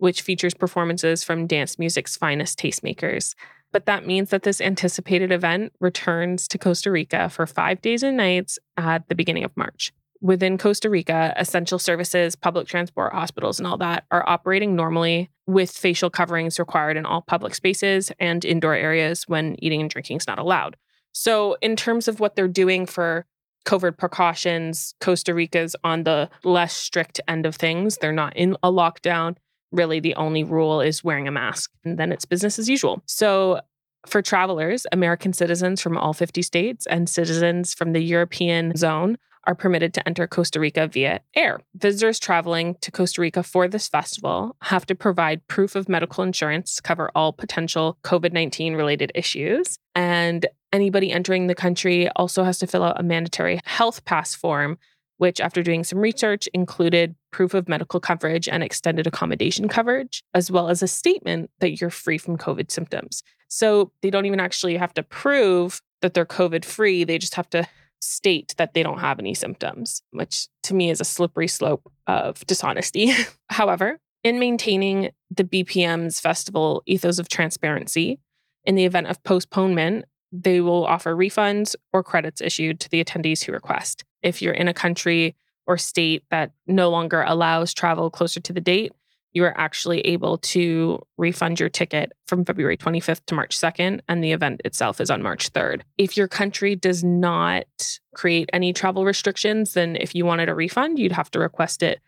which 0.00 0.22
features 0.22 0.54
performances 0.54 1.22
from 1.22 1.46
dance 1.46 1.78
music's 1.78 2.16
finest 2.16 2.58
tastemakers. 2.58 3.34
But 3.72 3.86
that 3.86 4.06
means 4.06 4.30
that 4.30 4.42
this 4.42 4.60
anticipated 4.60 5.30
event 5.30 5.72
returns 5.78 6.48
to 6.48 6.58
Costa 6.58 6.90
Rica 6.90 7.28
for 7.28 7.46
five 7.46 7.80
days 7.80 8.02
and 8.02 8.16
nights 8.16 8.58
at 8.76 9.08
the 9.08 9.14
beginning 9.14 9.44
of 9.44 9.56
March. 9.56 9.92
Within 10.20 10.58
Costa 10.58 10.90
Rica, 10.90 11.32
essential 11.36 11.78
services, 11.78 12.34
public 12.34 12.66
transport, 12.66 13.12
hospitals, 13.12 13.58
and 13.58 13.66
all 13.66 13.78
that 13.78 14.04
are 14.10 14.28
operating 14.28 14.74
normally 14.74 15.30
with 15.46 15.70
facial 15.70 16.10
coverings 16.10 16.58
required 16.58 16.96
in 16.96 17.06
all 17.06 17.22
public 17.22 17.54
spaces 17.54 18.12
and 18.18 18.44
indoor 18.44 18.74
areas 18.74 19.24
when 19.28 19.56
eating 19.64 19.80
and 19.80 19.88
drinking 19.88 20.18
is 20.18 20.26
not 20.26 20.38
allowed. 20.38 20.76
So, 21.12 21.56
in 21.62 21.74
terms 21.74 22.06
of 22.06 22.20
what 22.20 22.36
they're 22.36 22.48
doing 22.48 22.86
for 22.86 23.26
COVID 23.66 23.98
precautions. 23.98 24.94
Costa 25.00 25.34
Rica's 25.34 25.76
on 25.84 26.04
the 26.04 26.30
less 26.44 26.74
strict 26.74 27.20
end 27.28 27.46
of 27.46 27.56
things. 27.56 27.98
They're 27.98 28.12
not 28.12 28.36
in 28.36 28.56
a 28.62 28.70
lockdown. 28.70 29.36
Really, 29.72 30.00
the 30.00 30.14
only 30.16 30.44
rule 30.44 30.80
is 30.80 31.04
wearing 31.04 31.28
a 31.28 31.32
mask, 31.32 31.70
and 31.84 31.98
then 31.98 32.12
it's 32.12 32.24
business 32.24 32.58
as 32.58 32.68
usual. 32.68 33.02
So, 33.06 33.60
for 34.06 34.22
travelers, 34.22 34.86
American 34.92 35.32
citizens 35.32 35.80
from 35.80 35.96
all 35.96 36.12
50 36.12 36.42
states 36.42 36.86
and 36.86 37.08
citizens 37.08 37.74
from 37.74 37.92
the 37.92 38.00
European 38.00 38.74
zone 38.76 39.18
are 39.44 39.54
permitted 39.54 39.94
to 39.94 40.06
enter 40.06 40.26
Costa 40.26 40.60
Rica 40.60 40.86
via 40.86 41.20
air. 41.34 41.60
Visitors 41.74 42.18
traveling 42.18 42.76
to 42.82 42.90
Costa 42.90 43.20
Rica 43.20 43.42
for 43.42 43.68
this 43.68 43.88
festival 43.88 44.56
have 44.62 44.86
to 44.86 44.94
provide 44.94 45.46
proof 45.48 45.74
of 45.74 45.88
medical 45.88 46.22
insurance 46.24 46.76
to 46.76 46.82
cover 46.82 47.10
all 47.14 47.32
potential 47.32 47.98
COVID 48.04 48.32
19 48.32 48.74
related 48.74 49.12
issues. 49.14 49.78
And 49.94 50.46
anybody 50.72 51.10
entering 51.10 51.46
the 51.46 51.54
country 51.54 52.08
also 52.10 52.44
has 52.44 52.58
to 52.58 52.66
fill 52.66 52.84
out 52.84 53.00
a 53.00 53.02
mandatory 53.02 53.60
health 53.64 54.04
pass 54.04 54.34
form. 54.34 54.78
Which, 55.20 55.38
after 55.38 55.62
doing 55.62 55.84
some 55.84 55.98
research, 55.98 56.48
included 56.54 57.14
proof 57.30 57.52
of 57.52 57.68
medical 57.68 58.00
coverage 58.00 58.48
and 58.48 58.62
extended 58.62 59.06
accommodation 59.06 59.68
coverage, 59.68 60.22
as 60.32 60.50
well 60.50 60.70
as 60.70 60.82
a 60.82 60.88
statement 60.88 61.50
that 61.58 61.78
you're 61.78 61.90
free 61.90 62.16
from 62.16 62.38
COVID 62.38 62.70
symptoms. 62.70 63.22
So 63.48 63.92
they 64.00 64.08
don't 64.08 64.24
even 64.24 64.40
actually 64.40 64.78
have 64.78 64.94
to 64.94 65.02
prove 65.02 65.82
that 66.00 66.14
they're 66.14 66.24
COVID 66.24 66.64
free. 66.64 67.04
They 67.04 67.18
just 67.18 67.34
have 67.34 67.50
to 67.50 67.68
state 68.00 68.54
that 68.56 68.72
they 68.72 68.82
don't 68.82 69.00
have 69.00 69.18
any 69.18 69.34
symptoms, 69.34 70.00
which 70.10 70.48
to 70.62 70.72
me 70.72 70.88
is 70.88 71.02
a 71.02 71.04
slippery 71.04 71.48
slope 71.48 71.92
of 72.06 72.46
dishonesty. 72.46 73.12
However, 73.50 73.98
in 74.24 74.38
maintaining 74.38 75.10
the 75.30 75.44
BPM's 75.44 76.18
festival 76.18 76.82
ethos 76.86 77.18
of 77.18 77.28
transparency, 77.28 78.20
in 78.64 78.74
the 78.74 78.86
event 78.86 79.08
of 79.08 79.22
postponement, 79.22 80.06
they 80.32 80.62
will 80.62 80.86
offer 80.86 81.14
refunds 81.14 81.74
or 81.92 82.02
credits 82.02 82.40
issued 82.40 82.80
to 82.80 82.88
the 82.88 83.04
attendees 83.04 83.44
who 83.44 83.52
request. 83.52 84.04
If 84.22 84.42
you're 84.42 84.54
in 84.54 84.68
a 84.68 84.74
country 84.74 85.36
or 85.66 85.78
state 85.78 86.24
that 86.30 86.52
no 86.66 86.90
longer 86.90 87.22
allows 87.22 87.74
travel 87.74 88.10
closer 88.10 88.40
to 88.40 88.52
the 88.52 88.60
date, 88.60 88.92
you 89.32 89.44
are 89.44 89.58
actually 89.58 90.00
able 90.00 90.38
to 90.38 91.00
refund 91.16 91.60
your 91.60 91.68
ticket 91.68 92.12
from 92.26 92.44
February 92.44 92.76
25th 92.76 93.24
to 93.26 93.34
March 93.34 93.56
2nd, 93.56 94.00
and 94.08 94.24
the 94.24 94.32
event 94.32 94.60
itself 94.64 95.00
is 95.00 95.10
on 95.10 95.22
March 95.22 95.52
3rd. 95.52 95.82
If 95.98 96.16
your 96.16 96.28
country 96.28 96.74
does 96.74 97.04
not 97.04 97.66
create 98.14 98.50
any 98.52 98.72
travel 98.72 99.04
restrictions, 99.04 99.74
then 99.74 99.96
if 99.96 100.14
you 100.14 100.24
wanted 100.26 100.48
a 100.48 100.54
refund, 100.54 100.98
you'd 100.98 101.12
have 101.12 101.30
to 101.32 101.38
request 101.38 101.82
it 101.82 102.00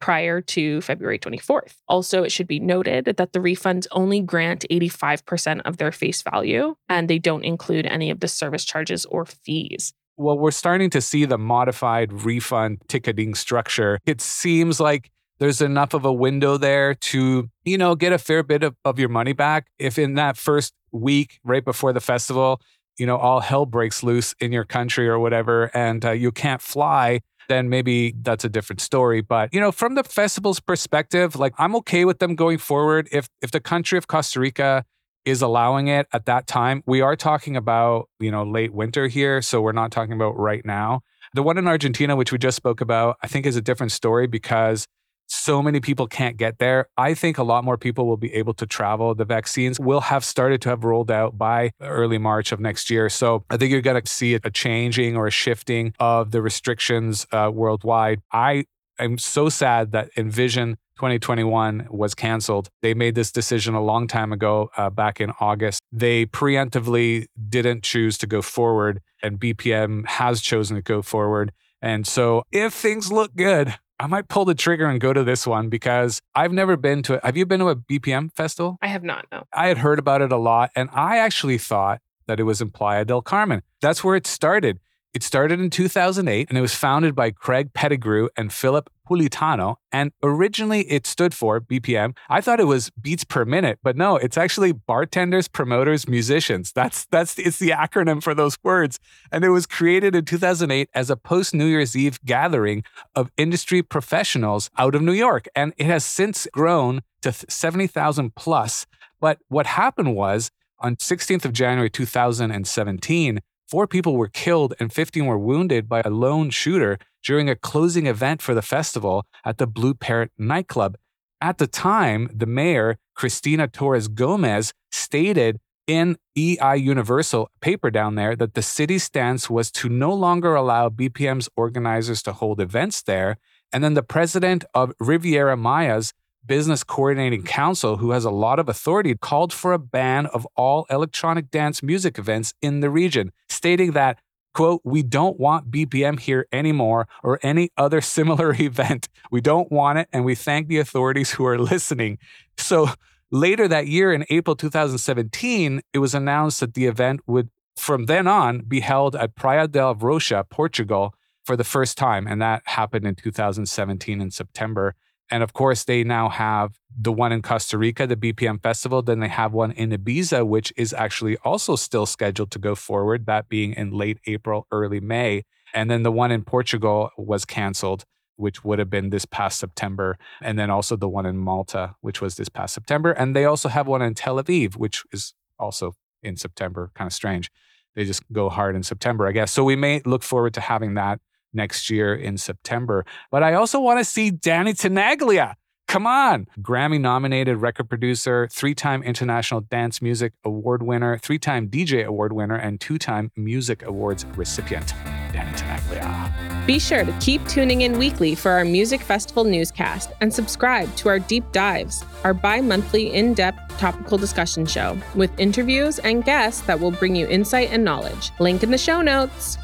prior 0.00 0.40
to 0.40 0.80
February 0.80 1.18
24th. 1.18 1.74
Also, 1.88 2.22
it 2.22 2.30
should 2.30 2.46
be 2.46 2.60
noted 2.60 3.06
that 3.06 3.32
the 3.32 3.40
refunds 3.40 3.88
only 3.90 4.20
grant 4.20 4.64
85% 4.70 5.62
of 5.64 5.78
their 5.78 5.90
face 5.90 6.22
value, 6.22 6.76
and 6.88 7.08
they 7.08 7.18
don't 7.18 7.44
include 7.44 7.86
any 7.86 8.10
of 8.10 8.20
the 8.20 8.28
service 8.28 8.64
charges 8.64 9.04
or 9.06 9.26
fees 9.26 9.92
well, 10.18 10.36
we're 10.36 10.50
starting 10.50 10.90
to 10.90 11.00
see 11.00 11.24
the 11.24 11.38
modified 11.38 12.12
refund 12.12 12.82
ticketing 12.88 13.34
structure. 13.34 14.00
It 14.04 14.20
seems 14.20 14.80
like 14.80 15.10
there's 15.38 15.60
enough 15.60 15.94
of 15.94 16.04
a 16.04 16.12
window 16.12 16.56
there 16.56 16.94
to, 16.94 17.48
you 17.64 17.78
know, 17.78 17.94
get 17.94 18.12
a 18.12 18.18
fair 18.18 18.42
bit 18.42 18.64
of, 18.64 18.74
of 18.84 18.98
your 18.98 19.08
money 19.08 19.32
back. 19.32 19.68
If 19.78 19.96
in 19.98 20.14
that 20.14 20.36
first 20.36 20.74
week, 20.90 21.38
right 21.44 21.64
before 21.64 21.92
the 21.92 22.00
festival, 22.00 22.60
you 22.98 23.06
know, 23.06 23.16
all 23.16 23.40
hell 23.40 23.64
breaks 23.64 24.02
loose 24.02 24.34
in 24.40 24.50
your 24.50 24.64
country 24.64 25.08
or 25.08 25.20
whatever, 25.20 25.70
and 25.72 26.04
uh, 26.04 26.10
you 26.10 26.32
can't 26.32 26.60
fly, 26.60 27.20
then 27.48 27.68
maybe 27.68 28.14
that's 28.20 28.44
a 28.44 28.48
different 28.48 28.80
story. 28.80 29.20
But 29.20 29.54
you 29.54 29.60
know, 29.60 29.70
from 29.70 29.94
the 29.94 30.02
festival's 30.02 30.58
perspective, 30.58 31.36
like 31.36 31.54
I'm 31.58 31.76
okay 31.76 32.04
with 32.04 32.18
them 32.18 32.34
going 32.34 32.58
forward. 32.58 33.08
If 33.12 33.28
if 33.40 33.52
the 33.52 33.60
country 33.60 33.96
of 33.98 34.08
Costa 34.08 34.40
Rica 34.40 34.84
is 35.24 35.42
allowing 35.42 35.88
it 35.88 36.06
at 36.12 36.26
that 36.26 36.46
time, 36.46 36.82
we 36.86 37.00
are 37.00 37.16
talking 37.16 37.56
about 37.56 38.08
you 38.18 38.30
know 38.30 38.44
late 38.44 38.72
winter 38.72 39.08
here, 39.08 39.42
so 39.42 39.60
we're 39.60 39.72
not 39.72 39.90
talking 39.90 40.12
about 40.12 40.38
right 40.38 40.64
now. 40.64 41.00
The 41.34 41.42
one 41.42 41.58
in 41.58 41.66
Argentina, 41.68 42.16
which 42.16 42.32
we 42.32 42.38
just 42.38 42.56
spoke 42.56 42.80
about, 42.80 43.16
I 43.22 43.26
think 43.26 43.44
is 43.44 43.56
a 43.56 43.60
different 43.60 43.92
story 43.92 44.26
because 44.26 44.86
so 45.28 45.62
many 45.62 45.80
people 45.80 46.06
can't 46.06 46.36
get 46.36 46.58
there. 46.58 46.88
I 46.96 47.14
think 47.14 47.38
a 47.38 47.42
lot 47.42 47.62
more 47.62 47.76
people 47.76 48.06
will 48.06 48.16
be 48.16 48.32
able 48.34 48.54
to 48.54 48.66
travel. 48.66 49.14
The 49.14 49.26
vaccines 49.26 49.78
will 49.78 50.00
have 50.00 50.24
started 50.24 50.62
to 50.62 50.70
have 50.70 50.84
rolled 50.84 51.10
out 51.10 51.36
by 51.36 51.72
early 51.80 52.18
March 52.18 52.50
of 52.50 52.60
next 52.60 52.90
year. 52.90 53.08
So 53.08 53.44
I 53.50 53.58
think 53.58 53.70
you're 53.70 53.82
going 53.82 54.02
to 54.02 54.10
see 54.10 54.34
a 54.34 54.50
changing 54.50 55.16
or 55.16 55.26
a 55.26 55.30
shifting 55.30 55.94
of 55.98 56.30
the 56.30 56.40
restrictions 56.40 57.26
uh, 57.30 57.50
worldwide. 57.52 58.20
I 58.32 58.64
am 58.98 59.18
so 59.18 59.48
sad 59.48 59.92
that 59.92 60.10
Envision 60.16 60.78
2021 60.98 61.86
was 61.90 62.12
canceled. 62.14 62.70
They 62.82 62.92
made 62.92 63.14
this 63.14 63.30
decision 63.30 63.74
a 63.74 63.82
long 63.82 64.08
time 64.08 64.32
ago, 64.32 64.70
uh, 64.76 64.90
back 64.90 65.20
in 65.20 65.32
August. 65.38 65.80
They 65.92 66.26
preemptively 66.26 67.26
didn't 67.48 67.84
choose 67.84 68.18
to 68.18 68.26
go 68.26 68.42
forward, 68.42 69.00
and 69.22 69.38
BPM 69.38 70.06
has 70.06 70.40
chosen 70.40 70.74
to 70.74 70.82
go 70.82 71.00
forward. 71.02 71.52
And 71.80 72.04
so, 72.04 72.42
if 72.50 72.74
things 72.74 73.12
look 73.12 73.36
good, 73.36 73.76
I 74.00 74.08
might 74.08 74.26
pull 74.26 74.44
the 74.44 74.56
trigger 74.56 74.86
and 74.86 75.00
go 75.00 75.12
to 75.12 75.22
this 75.22 75.46
one 75.46 75.68
because 75.68 76.20
I've 76.34 76.52
never 76.52 76.76
been 76.76 77.04
to 77.04 77.14
it. 77.14 77.24
Have 77.24 77.36
you 77.36 77.46
been 77.46 77.60
to 77.60 77.68
a 77.68 77.76
BPM 77.76 78.32
festival? 78.34 78.76
I 78.82 78.88
have 78.88 79.04
not, 79.04 79.26
no. 79.30 79.44
I 79.52 79.68
had 79.68 79.78
heard 79.78 80.00
about 80.00 80.20
it 80.20 80.32
a 80.32 80.36
lot, 80.36 80.70
and 80.74 80.88
I 80.92 81.18
actually 81.18 81.58
thought 81.58 82.00
that 82.26 82.40
it 82.40 82.42
was 82.42 82.60
in 82.60 82.70
Playa 82.70 83.04
del 83.04 83.22
Carmen. 83.22 83.62
That's 83.80 84.02
where 84.02 84.16
it 84.16 84.26
started. 84.26 84.80
It 85.14 85.22
started 85.22 85.58
in 85.58 85.70
2008 85.70 86.48
and 86.48 86.58
it 86.58 86.60
was 86.60 86.74
founded 86.74 87.14
by 87.14 87.30
Craig 87.30 87.72
Pettigrew 87.72 88.28
and 88.36 88.52
Philip 88.52 88.90
Pulitano. 89.08 89.76
And 89.90 90.12
originally 90.22 90.80
it 90.90 91.06
stood 91.06 91.32
for 91.34 91.60
BPM. 91.60 92.16
I 92.28 92.40
thought 92.40 92.60
it 92.60 92.64
was 92.64 92.90
beats 92.90 93.24
per 93.24 93.44
minute, 93.44 93.78
but 93.82 93.96
no, 93.96 94.16
it's 94.16 94.36
actually 94.36 94.72
bartenders, 94.72 95.48
promoters, 95.48 96.06
musicians. 96.08 96.72
That's 96.72 97.06
that's 97.06 97.38
it's 97.38 97.58
the 97.58 97.70
acronym 97.70 98.22
for 98.22 98.34
those 98.34 98.58
words. 98.62 98.98
And 99.32 99.44
it 99.44 99.50
was 99.50 99.66
created 99.66 100.14
in 100.14 100.24
2008 100.24 100.90
as 100.94 101.10
a 101.10 101.16
post 101.16 101.54
New 101.54 101.66
Year's 101.66 101.96
Eve 101.96 102.18
gathering 102.24 102.84
of 103.14 103.30
industry 103.36 103.82
professionals 103.82 104.70
out 104.76 104.94
of 104.94 105.02
New 105.02 105.12
York. 105.12 105.46
And 105.54 105.72
it 105.76 105.86
has 105.86 106.04
since 106.04 106.46
grown 106.52 107.02
to 107.22 107.32
70,000 107.32 108.34
plus. 108.34 108.86
But 109.20 109.38
what 109.48 109.66
happened 109.66 110.14
was 110.14 110.50
on 110.80 110.96
16th 110.96 111.44
of 111.44 111.52
January 111.52 111.90
2017, 111.90 113.40
Four 113.68 113.86
people 113.86 114.16
were 114.16 114.28
killed 114.28 114.72
and 114.80 114.90
15 114.90 115.26
were 115.26 115.38
wounded 115.38 115.90
by 115.90 116.00
a 116.02 116.08
lone 116.08 116.48
shooter 116.48 116.98
during 117.22 117.50
a 117.50 117.54
closing 117.54 118.06
event 118.06 118.40
for 118.40 118.54
the 118.54 118.62
festival 118.62 119.26
at 119.44 119.58
the 119.58 119.66
Blue 119.66 119.92
Parrot 119.92 120.30
nightclub. 120.38 120.96
At 121.42 121.58
the 121.58 121.66
time, 121.66 122.30
the 122.34 122.46
mayor, 122.46 122.96
Cristina 123.14 123.68
Torres 123.68 124.08
Gomez, 124.08 124.72
stated 124.90 125.60
in 125.86 126.16
El 126.36 126.76
Universal 126.76 127.50
paper 127.60 127.90
down 127.90 128.14
there 128.14 128.34
that 128.36 128.54
the 128.54 128.62
city's 128.62 129.04
stance 129.04 129.50
was 129.50 129.70
to 129.72 129.90
no 129.90 130.14
longer 130.14 130.54
allow 130.54 130.88
BPM's 130.88 131.50
organizers 131.54 132.22
to 132.22 132.32
hold 132.32 132.60
events 132.60 133.02
there. 133.02 133.36
And 133.70 133.84
then 133.84 133.92
the 133.92 134.02
president 134.02 134.64
of 134.72 134.94
Riviera 134.98 135.58
Maya's 135.58 136.14
Business 136.48 136.82
Coordinating 136.82 137.44
Council, 137.44 137.98
who 137.98 138.10
has 138.10 138.24
a 138.24 138.30
lot 138.30 138.58
of 138.58 138.68
authority, 138.68 139.14
called 139.14 139.52
for 139.52 139.72
a 139.72 139.78
ban 139.78 140.26
of 140.26 140.48
all 140.56 140.86
electronic 140.90 141.50
dance 141.52 141.82
music 141.82 142.18
events 142.18 142.54
in 142.60 142.80
the 142.80 142.90
region, 142.90 143.30
stating 143.48 143.92
that, 143.92 144.18
quote, 144.54 144.80
we 144.82 145.04
don't 145.04 145.38
want 145.38 145.70
BPM 145.70 146.18
here 146.18 146.48
anymore 146.50 147.06
or 147.22 147.38
any 147.42 147.70
other 147.76 148.00
similar 148.00 148.52
event. 148.58 149.08
We 149.30 149.40
don't 149.40 149.70
want 149.70 150.00
it, 150.00 150.08
and 150.12 150.24
we 150.24 150.34
thank 150.34 150.66
the 150.66 150.78
authorities 150.78 151.32
who 151.32 151.46
are 151.46 151.58
listening. 151.58 152.18
So 152.56 152.88
later 153.30 153.68
that 153.68 153.86
year, 153.86 154.12
in 154.12 154.24
April 154.30 154.56
2017, 154.56 155.82
it 155.92 155.98
was 155.98 156.14
announced 156.14 156.60
that 156.60 156.74
the 156.74 156.86
event 156.86 157.20
would, 157.26 157.50
from 157.76 158.06
then 158.06 158.26
on, 158.26 158.62
be 158.62 158.80
held 158.80 159.14
at 159.14 159.36
Praia 159.36 159.68
del 159.68 159.94
Rocha, 159.94 160.44
Portugal, 160.48 161.14
for 161.44 161.56
the 161.56 161.64
first 161.64 161.96
time. 161.96 162.26
And 162.26 162.40
that 162.42 162.62
happened 162.66 163.06
in 163.06 163.14
2017 163.14 164.20
in 164.20 164.30
September. 164.30 164.94
And 165.30 165.42
of 165.42 165.52
course, 165.52 165.84
they 165.84 166.04
now 166.04 166.28
have 166.28 166.78
the 167.00 167.12
one 167.12 167.32
in 167.32 167.42
Costa 167.42 167.76
Rica, 167.76 168.06
the 168.06 168.16
BPM 168.16 168.62
Festival. 168.62 169.02
Then 169.02 169.20
they 169.20 169.28
have 169.28 169.52
one 169.52 169.72
in 169.72 169.90
Ibiza, 169.90 170.46
which 170.46 170.72
is 170.76 170.92
actually 170.92 171.36
also 171.38 171.76
still 171.76 172.06
scheduled 172.06 172.50
to 172.52 172.58
go 172.58 172.74
forward, 172.74 173.26
that 173.26 173.48
being 173.48 173.72
in 173.74 173.90
late 173.90 174.18
April, 174.26 174.66
early 174.72 175.00
May. 175.00 175.44
And 175.74 175.90
then 175.90 176.02
the 176.02 176.12
one 176.12 176.30
in 176.30 176.44
Portugal 176.44 177.10
was 177.18 177.44
canceled, 177.44 178.04
which 178.36 178.64
would 178.64 178.78
have 178.78 178.88
been 178.88 179.10
this 179.10 179.26
past 179.26 179.58
September. 179.58 180.18
And 180.40 180.58
then 180.58 180.70
also 180.70 180.96
the 180.96 181.08
one 181.08 181.26
in 181.26 181.36
Malta, 181.36 181.94
which 182.00 182.22
was 182.22 182.36
this 182.36 182.48
past 182.48 182.72
September. 182.72 183.12
And 183.12 183.36
they 183.36 183.44
also 183.44 183.68
have 183.68 183.86
one 183.86 184.00
in 184.00 184.14
Tel 184.14 184.42
Aviv, 184.42 184.76
which 184.76 185.04
is 185.12 185.34
also 185.58 185.94
in 186.22 186.36
September. 186.36 186.90
Kind 186.94 187.06
of 187.06 187.12
strange. 187.12 187.50
They 187.94 188.04
just 188.04 188.22
go 188.32 188.48
hard 188.48 188.76
in 188.76 188.82
September, 188.82 189.26
I 189.26 189.32
guess. 189.32 189.52
So 189.52 189.64
we 189.64 189.76
may 189.76 190.00
look 190.04 190.22
forward 190.22 190.54
to 190.54 190.60
having 190.60 190.94
that 190.94 191.20
next 191.52 191.90
year 191.90 192.14
in 192.14 192.38
September. 192.38 193.04
But 193.30 193.42
I 193.42 193.54
also 193.54 193.80
want 193.80 193.98
to 194.00 194.04
see 194.04 194.30
Danny 194.30 194.72
Tenaglia. 194.72 195.54
Come 195.88 196.06
on. 196.06 196.46
Grammy 196.60 197.00
nominated 197.00 197.56
record 197.56 197.88
producer, 197.88 198.46
three 198.52 198.74
time 198.74 199.02
International 199.02 199.62
Dance 199.62 200.02
Music 200.02 200.34
Award 200.44 200.82
winner, 200.82 201.16
three 201.16 201.38
time 201.38 201.68
DJ 201.68 202.04
Award 202.04 202.34
winner, 202.34 202.56
and 202.56 202.78
two 202.78 202.98
time 202.98 203.32
Music 203.36 203.82
Awards 203.82 204.26
recipient, 204.36 204.92
Danny 205.32 205.50
Tenaglia. 205.56 206.66
Be 206.66 206.78
sure 206.78 207.02
to 207.02 207.12
keep 207.20 207.46
tuning 207.48 207.80
in 207.80 207.98
weekly 207.98 208.34
for 208.34 208.50
our 208.50 208.66
Music 208.66 209.00
Festival 209.00 209.44
newscast 209.44 210.10
and 210.20 210.32
subscribe 210.32 210.94
to 210.96 211.08
our 211.08 211.18
Deep 211.18 211.50
Dives, 211.52 212.04
our 212.22 212.34
bi 212.34 212.60
monthly 212.60 213.14
in 213.14 213.32
depth 213.32 213.78
topical 213.78 214.18
discussion 214.18 214.66
show 214.66 214.98
with 215.14 215.30
interviews 215.40 215.98
and 216.00 216.22
guests 216.22 216.60
that 216.62 216.78
will 216.78 216.90
bring 216.90 217.16
you 217.16 217.26
insight 217.28 217.70
and 217.72 217.82
knowledge. 217.82 218.30
Link 218.38 218.62
in 218.62 218.70
the 218.70 218.76
show 218.76 219.00
notes. 219.00 219.56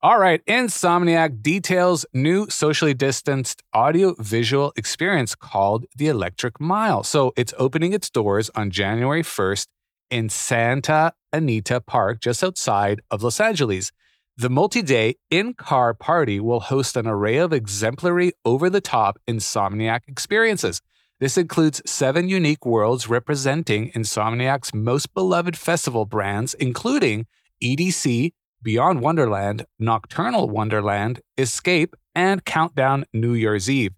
All 0.00 0.20
right, 0.20 0.46
Insomniac 0.46 1.42
details 1.42 2.06
new 2.14 2.48
socially 2.48 2.94
distanced 2.94 3.64
audio 3.72 4.14
visual 4.20 4.72
experience 4.76 5.34
called 5.34 5.86
the 5.96 6.06
Electric 6.06 6.60
Mile. 6.60 7.02
So 7.02 7.32
it's 7.36 7.52
opening 7.58 7.92
its 7.92 8.08
doors 8.08 8.48
on 8.54 8.70
January 8.70 9.24
1st 9.24 9.66
in 10.08 10.28
Santa 10.28 11.14
Anita 11.32 11.80
Park, 11.80 12.20
just 12.20 12.44
outside 12.44 13.00
of 13.10 13.24
Los 13.24 13.40
Angeles. 13.40 13.90
The 14.36 14.48
multi 14.48 14.82
day 14.82 15.16
in 15.32 15.54
car 15.54 15.94
party 15.94 16.38
will 16.38 16.60
host 16.60 16.96
an 16.96 17.08
array 17.08 17.38
of 17.38 17.52
exemplary 17.52 18.30
over 18.44 18.70
the 18.70 18.80
top 18.80 19.18
Insomniac 19.26 20.02
experiences. 20.06 20.80
This 21.18 21.36
includes 21.36 21.82
seven 21.84 22.28
unique 22.28 22.64
worlds 22.64 23.08
representing 23.08 23.90
Insomniac's 23.90 24.72
most 24.72 25.12
beloved 25.12 25.56
festival 25.56 26.04
brands, 26.04 26.54
including 26.54 27.26
EDC, 27.60 28.30
Beyond 28.62 29.00
Wonderland, 29.00 29.66
Nocturnal 29.78 30.50
Wonderland, 30.50 31.20
Escape, 31.36 31.94
and 32.14 32.44
Countdown 32.44 33.04
New 33.12 33.32
Year's 33.34 33.70
Eve. 33.70 33.92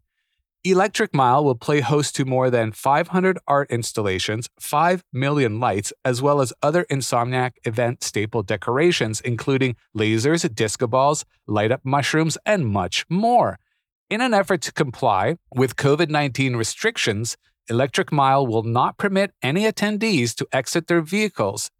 Electric 0.62 1.14
Mile 1.14 1.42
will 1.42 1.54
play 1.54 1.80
host 1.80 2.14
to 2.16 2.26
more 2.26 2.50
than 2.50 2.70
500 2.70 3.38
art 3.48 3.70
installations, 3.70 4.50
5 4.60 5.02
million 5.10 5.58
lights, 5.58 5.90
as 6.04 6.20
well 6.20 6.42
as 6.42 6.52
other 6.62 6.84
Insomniac 6.90 7.52
event 7.64 8.04
staple 8.04 8.42
decorations, 8.42 9.22
including 9.22 9.76
lasers, 9.96 10.54
disco 10.54 10.86
balls, 10.86 11.24
light 11.46 11.72
up 11.72 11.80
mushrooms, 11.82 12.36
and 12.44 12.66
much 12.66 13.06
more. 13.08 13.58
In 14.10 14.20
an 14.20 14.34
effort 14.34 14.60
to 14.62 14.72
comply 14.72 15.36
with 15.54 15.76
COVID 15.76 16.10
19 16.10 16.56
restrictions, 16.56 17.38
Electric 17.70 18.12
Mile 18.12 18.46
will 18.46 18.64
not 18.64 18.98
permit 18.98 19.32
any 19.42 19.62
attendees 19.62 20.34
to 20.34 20.46
exit 20.52 20.88
their 20.88 21.00
vehicles 21.00 21.70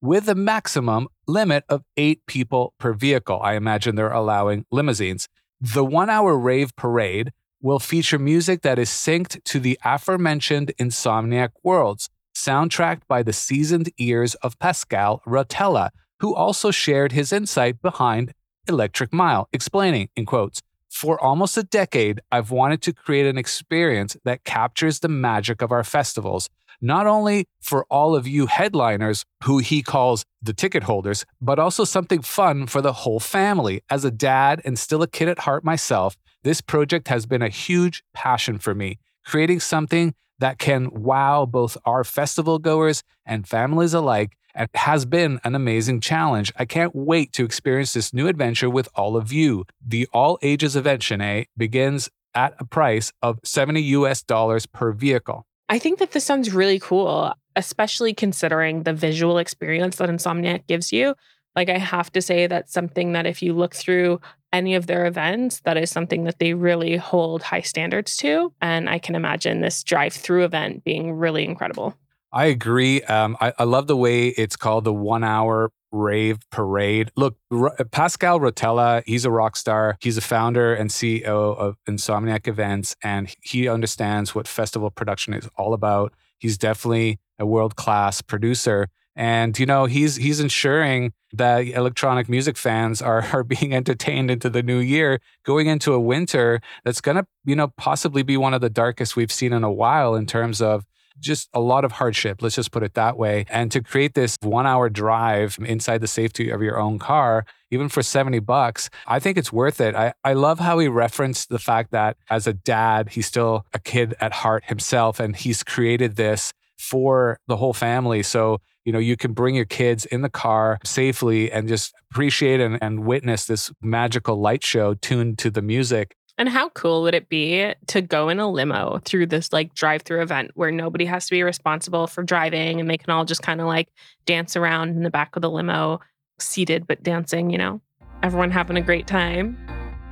with 0.00 0.28
a 0.28 0.34
maximum 0.34 1.08
limit 1.26 1.64
of 1.68 1.82
eight 1.96 2.20
people 2.26 2.74
per 2.78 2.92
vehicle. 2.92 3.40
I 3.42 3.54
imagine 3.54 3.96
they're 3.96 4.10
allowing 4.10 4.64
limousines. 4.70 5.28
The 5.60 5.84
one 5.84 6.10
hour 6.10 6.36
rave 6.38 6.74
parade 6.76 7.32
will 7.60 7.78
feature 7.78 8.18
music 8.18 8.62
that 8.62 8.78
is 8.78 8.90
synced 8.90 9.42
to 9.44 9.58
the 9.58 9.78
aforementioned 9.84 10.72
Insomniac 10.78 11.50
worlds, 11.62 12.08
soundtracked 12.36 13.02
by 13.08 13.22
the 13.22 13.32
seasoned 13.32 13.90
ears 13.98 14.34
of 14.36 14.58
Pasquale 14.58 15.18
Rotella, 15.26 15.90
who 16.20 16.34
also 16.34 16.70
shared 16.70 17.12
his 17.12 17.32
insight 17.32 17.80
behind 17.80 18.32
Electric 18.68 19.12
Mile, 19.12 19.48
explaining, 19.52 20.08
in 20.16 20.26
quotes, 20.26 20.60
for 20.88 21.22
almost 21.22 21.56
a 21.56 21.62
decade, 21.62 22.20
I've 22.32 22.50
wanted 22.50 22.80
to 22.82 22.92
create 22.92 23.26
an 23.26 23.36
experience 23.36 24.16
that 24.24 24.44
captures 24.44 25.00
the 25.00 25.08
magic 25.08 25.60
of 25.60 25.70
our 25.70 25.84
festivals, 25.84 26.48
not 26.80 27.06
only 27.06 27.46
for 27.60 27.86
all 27.90 28.14
of 28.14 28.26
you 28.26 28.46
headliners, 28.46 29.24
who 29.44 29.58
he 29.58 29.82
calls 29.82 30.24
the 30.42 30.52
ticket 30.52 30.84
holders, 30.84 31.24
but 31.40 31.58
also 31.58 31.84
something 31.84 32.22
fun 32.22 32.66
for 32.66 32.80
the 32.80 32.92
whole 32.92 33.20
family. 33.20 33.82
As 33.90 34.04
a 34.04 34.10
dad 34.10 34.60
and 34.64 34.78
still 34.78 35.02
a 35.02 35.08
kid 35.08 35.28
at 35.28 35.40
heart 35.40 35.64
myself, 35.64 36.16
this 36.44 36.60
project 36.60 37.08
has 37.08 37.26
been 37.26 37.42
a 37.42 37.48
huge 37.48 38.02
passion 38.14 38.58
for 38.58 38.74
me, 38.74 38.98
creating 39.24 39.60
something 39.60 40.14
that 40.38 40.58
can 40.58 40.90
wow 40.90 41.46
both 41.46 41.76
our 41.84 42.04
festival 42.04 42.58
goers 42.58 43.02
and 43.24 43.48
families 43.48 43.94
alike 43.94 44.36
and 44.54 44.68
has 44.74 45.04
been 45.04 45.38
an 45.44 45.54
amazing 45.54 46.00
challenge. 46.00 46.52
I 46.56 46.64
can't 46.64 46.94
wait 46.94 47.32
to 47.34 47.44
experience 47.44 47.92
this 47.92 48.12
new 48.12 48.26
adventure 48.26 48.70
with 48.70 48.88
all 48.94 49.16
of 49.16 49.32
you. 49.32 49.64
The 49.86 50.08
all 50.12 50.38
ages 50.42 50.76
event, 50.76 51.02
Shanae, 51.02 51.46
begins 51.56 52.08
at 52.34 52.54
a 52.58 52.64
price 52.64 53.12
of 53.22 53.38
70 53.44 53.80
US 53.82 54.22
dollars 54.22 54.66
per 54.66 54.92
vehicle. 54.92 55.46
I 55.68 55.78
think 55.78 55.98
that 55.98 56.12
this 56.12 56.24
sounds 56.24 56.54
really 56.54 56.78
cool, 56.78 57.34
especially 57.56 58.14
considering 58.14 58.84
the 58.84 58.92
visual 58.92 59.38
experience 59.38 59.96
that 59.96 60.08
Insomniac 60.08 60.66
gives 60.66 60.92
you. 60.92 61.14
Like, 61.56 61.68
I 61.68 61.78
have 61.78 62.12
to 62.12 62.22
say 62.22 62.46
that's 62.46 62.72
something 62.72 63.12
that 63.12 63.26
if 63.26 63.42
you 63.42 63.54
look 63.54 63.74
through 63.74 64.20
any 64.52 64.74
of 64.74 64.86
their 64.86 65.06
events, 65.06 65.60
that 65.60 65.76
is 65.76 65.90
something 65.90 66.24
that 66.24 66.38
they 66.38 66.54
really 66.54 66.96
hold 66.96 67.42
high 67.42 67.62
standards 67.62 68.16
to. 68.18 68.52
And 68.60 68.88
I 68.88 68.98
can 68.98 69.14
imagine 69.14 69.60
this 69.60 69.82
drive 69.82 70.12
through 70.12 70.44
event 70.44 70.84
being 70.84 71.12
really 71.12 71.44
incredible. 71.44 71.96
I 72.32 72.46
agree. 72.46 73.02
Um, 73.02 73.36
I, 73.40 73.52
I, 73.58 73.64
love 73.64 73.86
the 73.86 73.96
way 73.96 74.28
it's 74.28 74.56
called 74.56 74.84
the 74.84 74.92
one 74.92 75.24
hour 75.24 75.70
rave 75.92 76.38
parade. 76.50 77.10
Look, 77.16 77.36
R- 77.52 77.74
Pasquale 77.90 78.40
Rotella, 78.40 79.02
he's 79.06 79.24
a 79.24 79.30
rock 79.30 79.56
star. 79.56 79.96
He's 80.00 80.16
a 80.16 80.20
founder 80.20 80.74
and 80.74 80.90
CEO 80.90 81.56
of 81.56 81.76
Insomniac 81.88 82.46
Events, 82.48 82.96
and 83.02 83.34
he 83.40 83.68
understands 83.68 84.34
what 84.34 84.48
festival 84.48 84.90
production 84.90 85.34
is 85.34 85.48
all 85.56 85.74
about. 85.74 86.12
He's 86.38 86.58
definitely 86.58 87.18
a 87.38 87.46
world 87.46 87.76
class 87.76 88.22
producer. 88.22 88.88
And 89.18 89.58
you 89.58 89.64
know 89.64 89.86
he's 89.86 90.16
he's 90.16 90.40
ensuring 90.40 91.14
that 91.32 91.66
electronic 91.66 92.28
music 92.28 92.58
fans 92.58 93.00
are 93.00 93.22
are 93.32 93.44
being 93.44 93.74
entertained 93.74 94.30
into 94.30 94.50
the 94.50 94.62
new 94.62 94.78
year, 94.78 95.20
going 95.42 95.68
into 95.68 95.94
a 95.94 96.00
winter 96.00 96.60
that's 96.84 97.00
gonna 97.00 97.26
you 97.44 97.56
know 97.56 97.68
possibly 97.78 98.22
be 98.22 98.36
one 98.36 98.52
of 98.52 98.60
the 98.60 98.68
darkest 98.68 99.16
we've 99.16 99.32
seen 99.32 99.54
in 99.54 99.64
a 99.64 99.72
while 99.72 100.14
in 100.14 100.26
terms 100.26 100.60
of 100.60 100.84
just 101.20 101.48
a 101.54 101.60
lot 101.60 101.84
of 101.84 101.92
hardship, 101.92 102.42
let's 102.42 102.56
just 102.56 102.72
put 102.72 102.82
it 102.82 102.94
that 102.94 103.16
way. 103.16 103.46
And 103.48 103.70
to 103.72 103.82
create 103.82 104.14
this 104.14 104.36
one 104.42 104.66
hour 104.66 104.88
drive 104.88 105.58
inside 105.64 106.00
the 106.00 106.06
safety 106.06 106.50
of 106.50 106.62
your 106.62 106.78
own 106.78 106.98
car, 106.98 107.44
even 107.70 107.88
for 107.88 108.02
70 108.02 108.38
bucks, 108.40 108.90
I 109.06 109.18
think 109.18 109.36
it's 109.36 109.52
worth 109.52 109.80
it. 109.80 109.94
I, 109.94 110.14
I 110.24 110.34
love 110.34 110.60
how 110.60 110.78
he 110.78 110.88
referenced 110.88 111.48
the 111.48 111.58
fact 111.58 111.90
that 111.92 112.16
as 112.30 112.46
a 112.46 112.52
dad, 112.52 113.10
he's 113.10 113.26
still 113.26 113.66
a 113.72 113.78
kid 113.78 114.14
at 114.20 114.32
heart 114.32 114.64
himself, 114.66 115.18
and 115.20 115.34
he's 115.34 115.62
created 115.62 116.16
this 116.16 116.52
for 116.78 117.38
the 117.46 117.56
whole 117.56 117.72
family. 117.72 118.22
So 118.22 118.60
you 118.84 118.92
know 118.92 119.00
you 119.00 119.16
can 119.16 119.32
bring 119.32 119.54
your 119.54 119.64
kids 119.64 120.06
in 120.06 120.22
the 120.22 120.30
car 120.30 120.78
safely 120.84 121.50
and 121.50 121.68
just 121.68 121.92
appreciate 122.10 122.60
and, 122.60 122.78
and 122.80 123.04
witness 123.04 123.44
this 123.44 123.72
magical 123.82 124.40
light 124.40 124.64
show 124.64 124.94
tuned 124.94 125.38
to 125.38 125.50
the 125.50 125.60
music 125.60 126.14
and 126.38 126.48
how 126.48 126.68
cool 126.70 127.02
would 127.02 127.14
it 127.14 127.28
be 127.28 127.72
to 127.86 128.02
go 128.02 128.28
in 128.28 128.38
a 128.38 128.50
limo 128.50 129.00
through 129.04 129.26
this 129.26 129.52
like 129.52 129.74
drive 129.74 130.02
through 130.02 130.22
event 130.22 130.50
where 130.54 130.70
nobody 130.70 131.06
has 131.06 131.26
to 131.26 131.30
be 131.30 131.42
responsible 131.42 132.06
for 132.06 132.22
driving 132.22 132.80
and 132.80 132.90
they 132.90 132.98
can 132.98 133.10
all 133.10 133.24
just 133.24 133.42
kind 133.42 133.60
of 133.60 133.66
like 133.66 133.88
dance 134.26 134.56
around 134.56 134.90
in 134.90 135.02
the 135.02 135.10
back 135.10 135.34
of 135.36 135.42
the 135.42 135.50
limo, 135.50 136.00
seated 136.38 136.86
but 136.86 137.02
dancing, 137.02 137.50
you 137.50 137.58
know? 137.58 137.80
Everyone 138.22 138.50
having 138.50 138.76
a 138.76 138.82
great 138.82 139.06
time. 139.06 139.65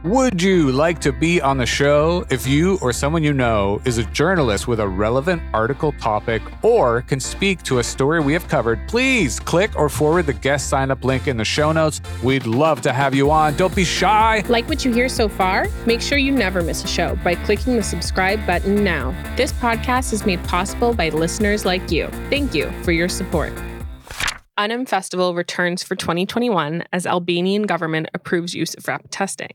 Would 0.05 0.43
you 0.43 0.71
like 0.71 1.01
to 1.01 1.12
be 1.12 1.40
on 1.40 1.57
the 1.57 1.64
show 1.64 2.27
if 2.29 2.47
you 2.47 2.79
or 2.83 2.93
someone 2.93 3.23
you 3.23 3.33
know 3.33 3.81
is 3.87 3.97
a 3.97 4.05
journalist 4.05 4.69
with 4.69 4.79
a 4.81 4.87
relevant 4.87 5.40
article 5.55 5.93
topic 5.93 6.43
or 6.62 7.01
can 7.01 7.19
speak 7.19 7.62
to 7.62 7.79
a 7.79 7.83
story 7.83 8.21
we 8.21 8.35
have 8.35 8.47
covered? 8.47 8.87
Please 8.87 9.40
click 9.40 9.75
or 9.79 9.88
forward 9.88 10.27
the 10.27 10.35
guest 10.35 10.69
sign 10.69 10.90
up 10.90 11.05
link 11.05 11.27
in 11.27 11.38
the 11.38 11.45
show 11.47 11.73
notes. 11.73 12.03
We'd 12.23 12.45
love 12.45 12.83
to 12.83 12.93
have 12.93 13.14
you 13.14 13.31
on. 13.31 13.57
Don't 13.57 13.75
be 13.75 13.87
shy. 13.87 14.45
Like 14.47 14.69
what 14.69 14.85
you 14.85 14.93
hear 14.93 15.09
so 15.09 15.27
far? 15.27 15.69
Make 15.87 16.03
sure 16.03 16.19
you 16.19 16.33
never 16.33 16.62
miss 16.62 16.85
a 16.85 16.87
show 16.87 17.17
by 17.25 17.35
clicking 17.37 17.77
the 17.77 17.83
subscribe 17.83 18.47
button 18.47 18.85
now. 18.85 19.12
This 19.37 19.55
podcast 19.55 20.12
is 20.12 20.27
made 20.27 20.45
possible 20.45 20.93
by 20.93 21.09
listeners 21.09 21.64
like 21.64 21.90
you. 21.90 22.09
Thank 22.29 22.55
you 22.55 22.71
for 22.83 22.93
your 22.93 23.09
support. 23.09 23.55
Unum 24.59 24.85
Festival 24.85 25.35
returns 25.35 25.83
for 25.83 25.97
2021 25.97 26.85
as 26.93 27.07
Albanian 27.07 27.62
government 27.62 28.11
approves 28.12 28.53
use 28.53 28.75
of 28.75 28.87
rapid 28.87 29.11
testing. 29.11 29.55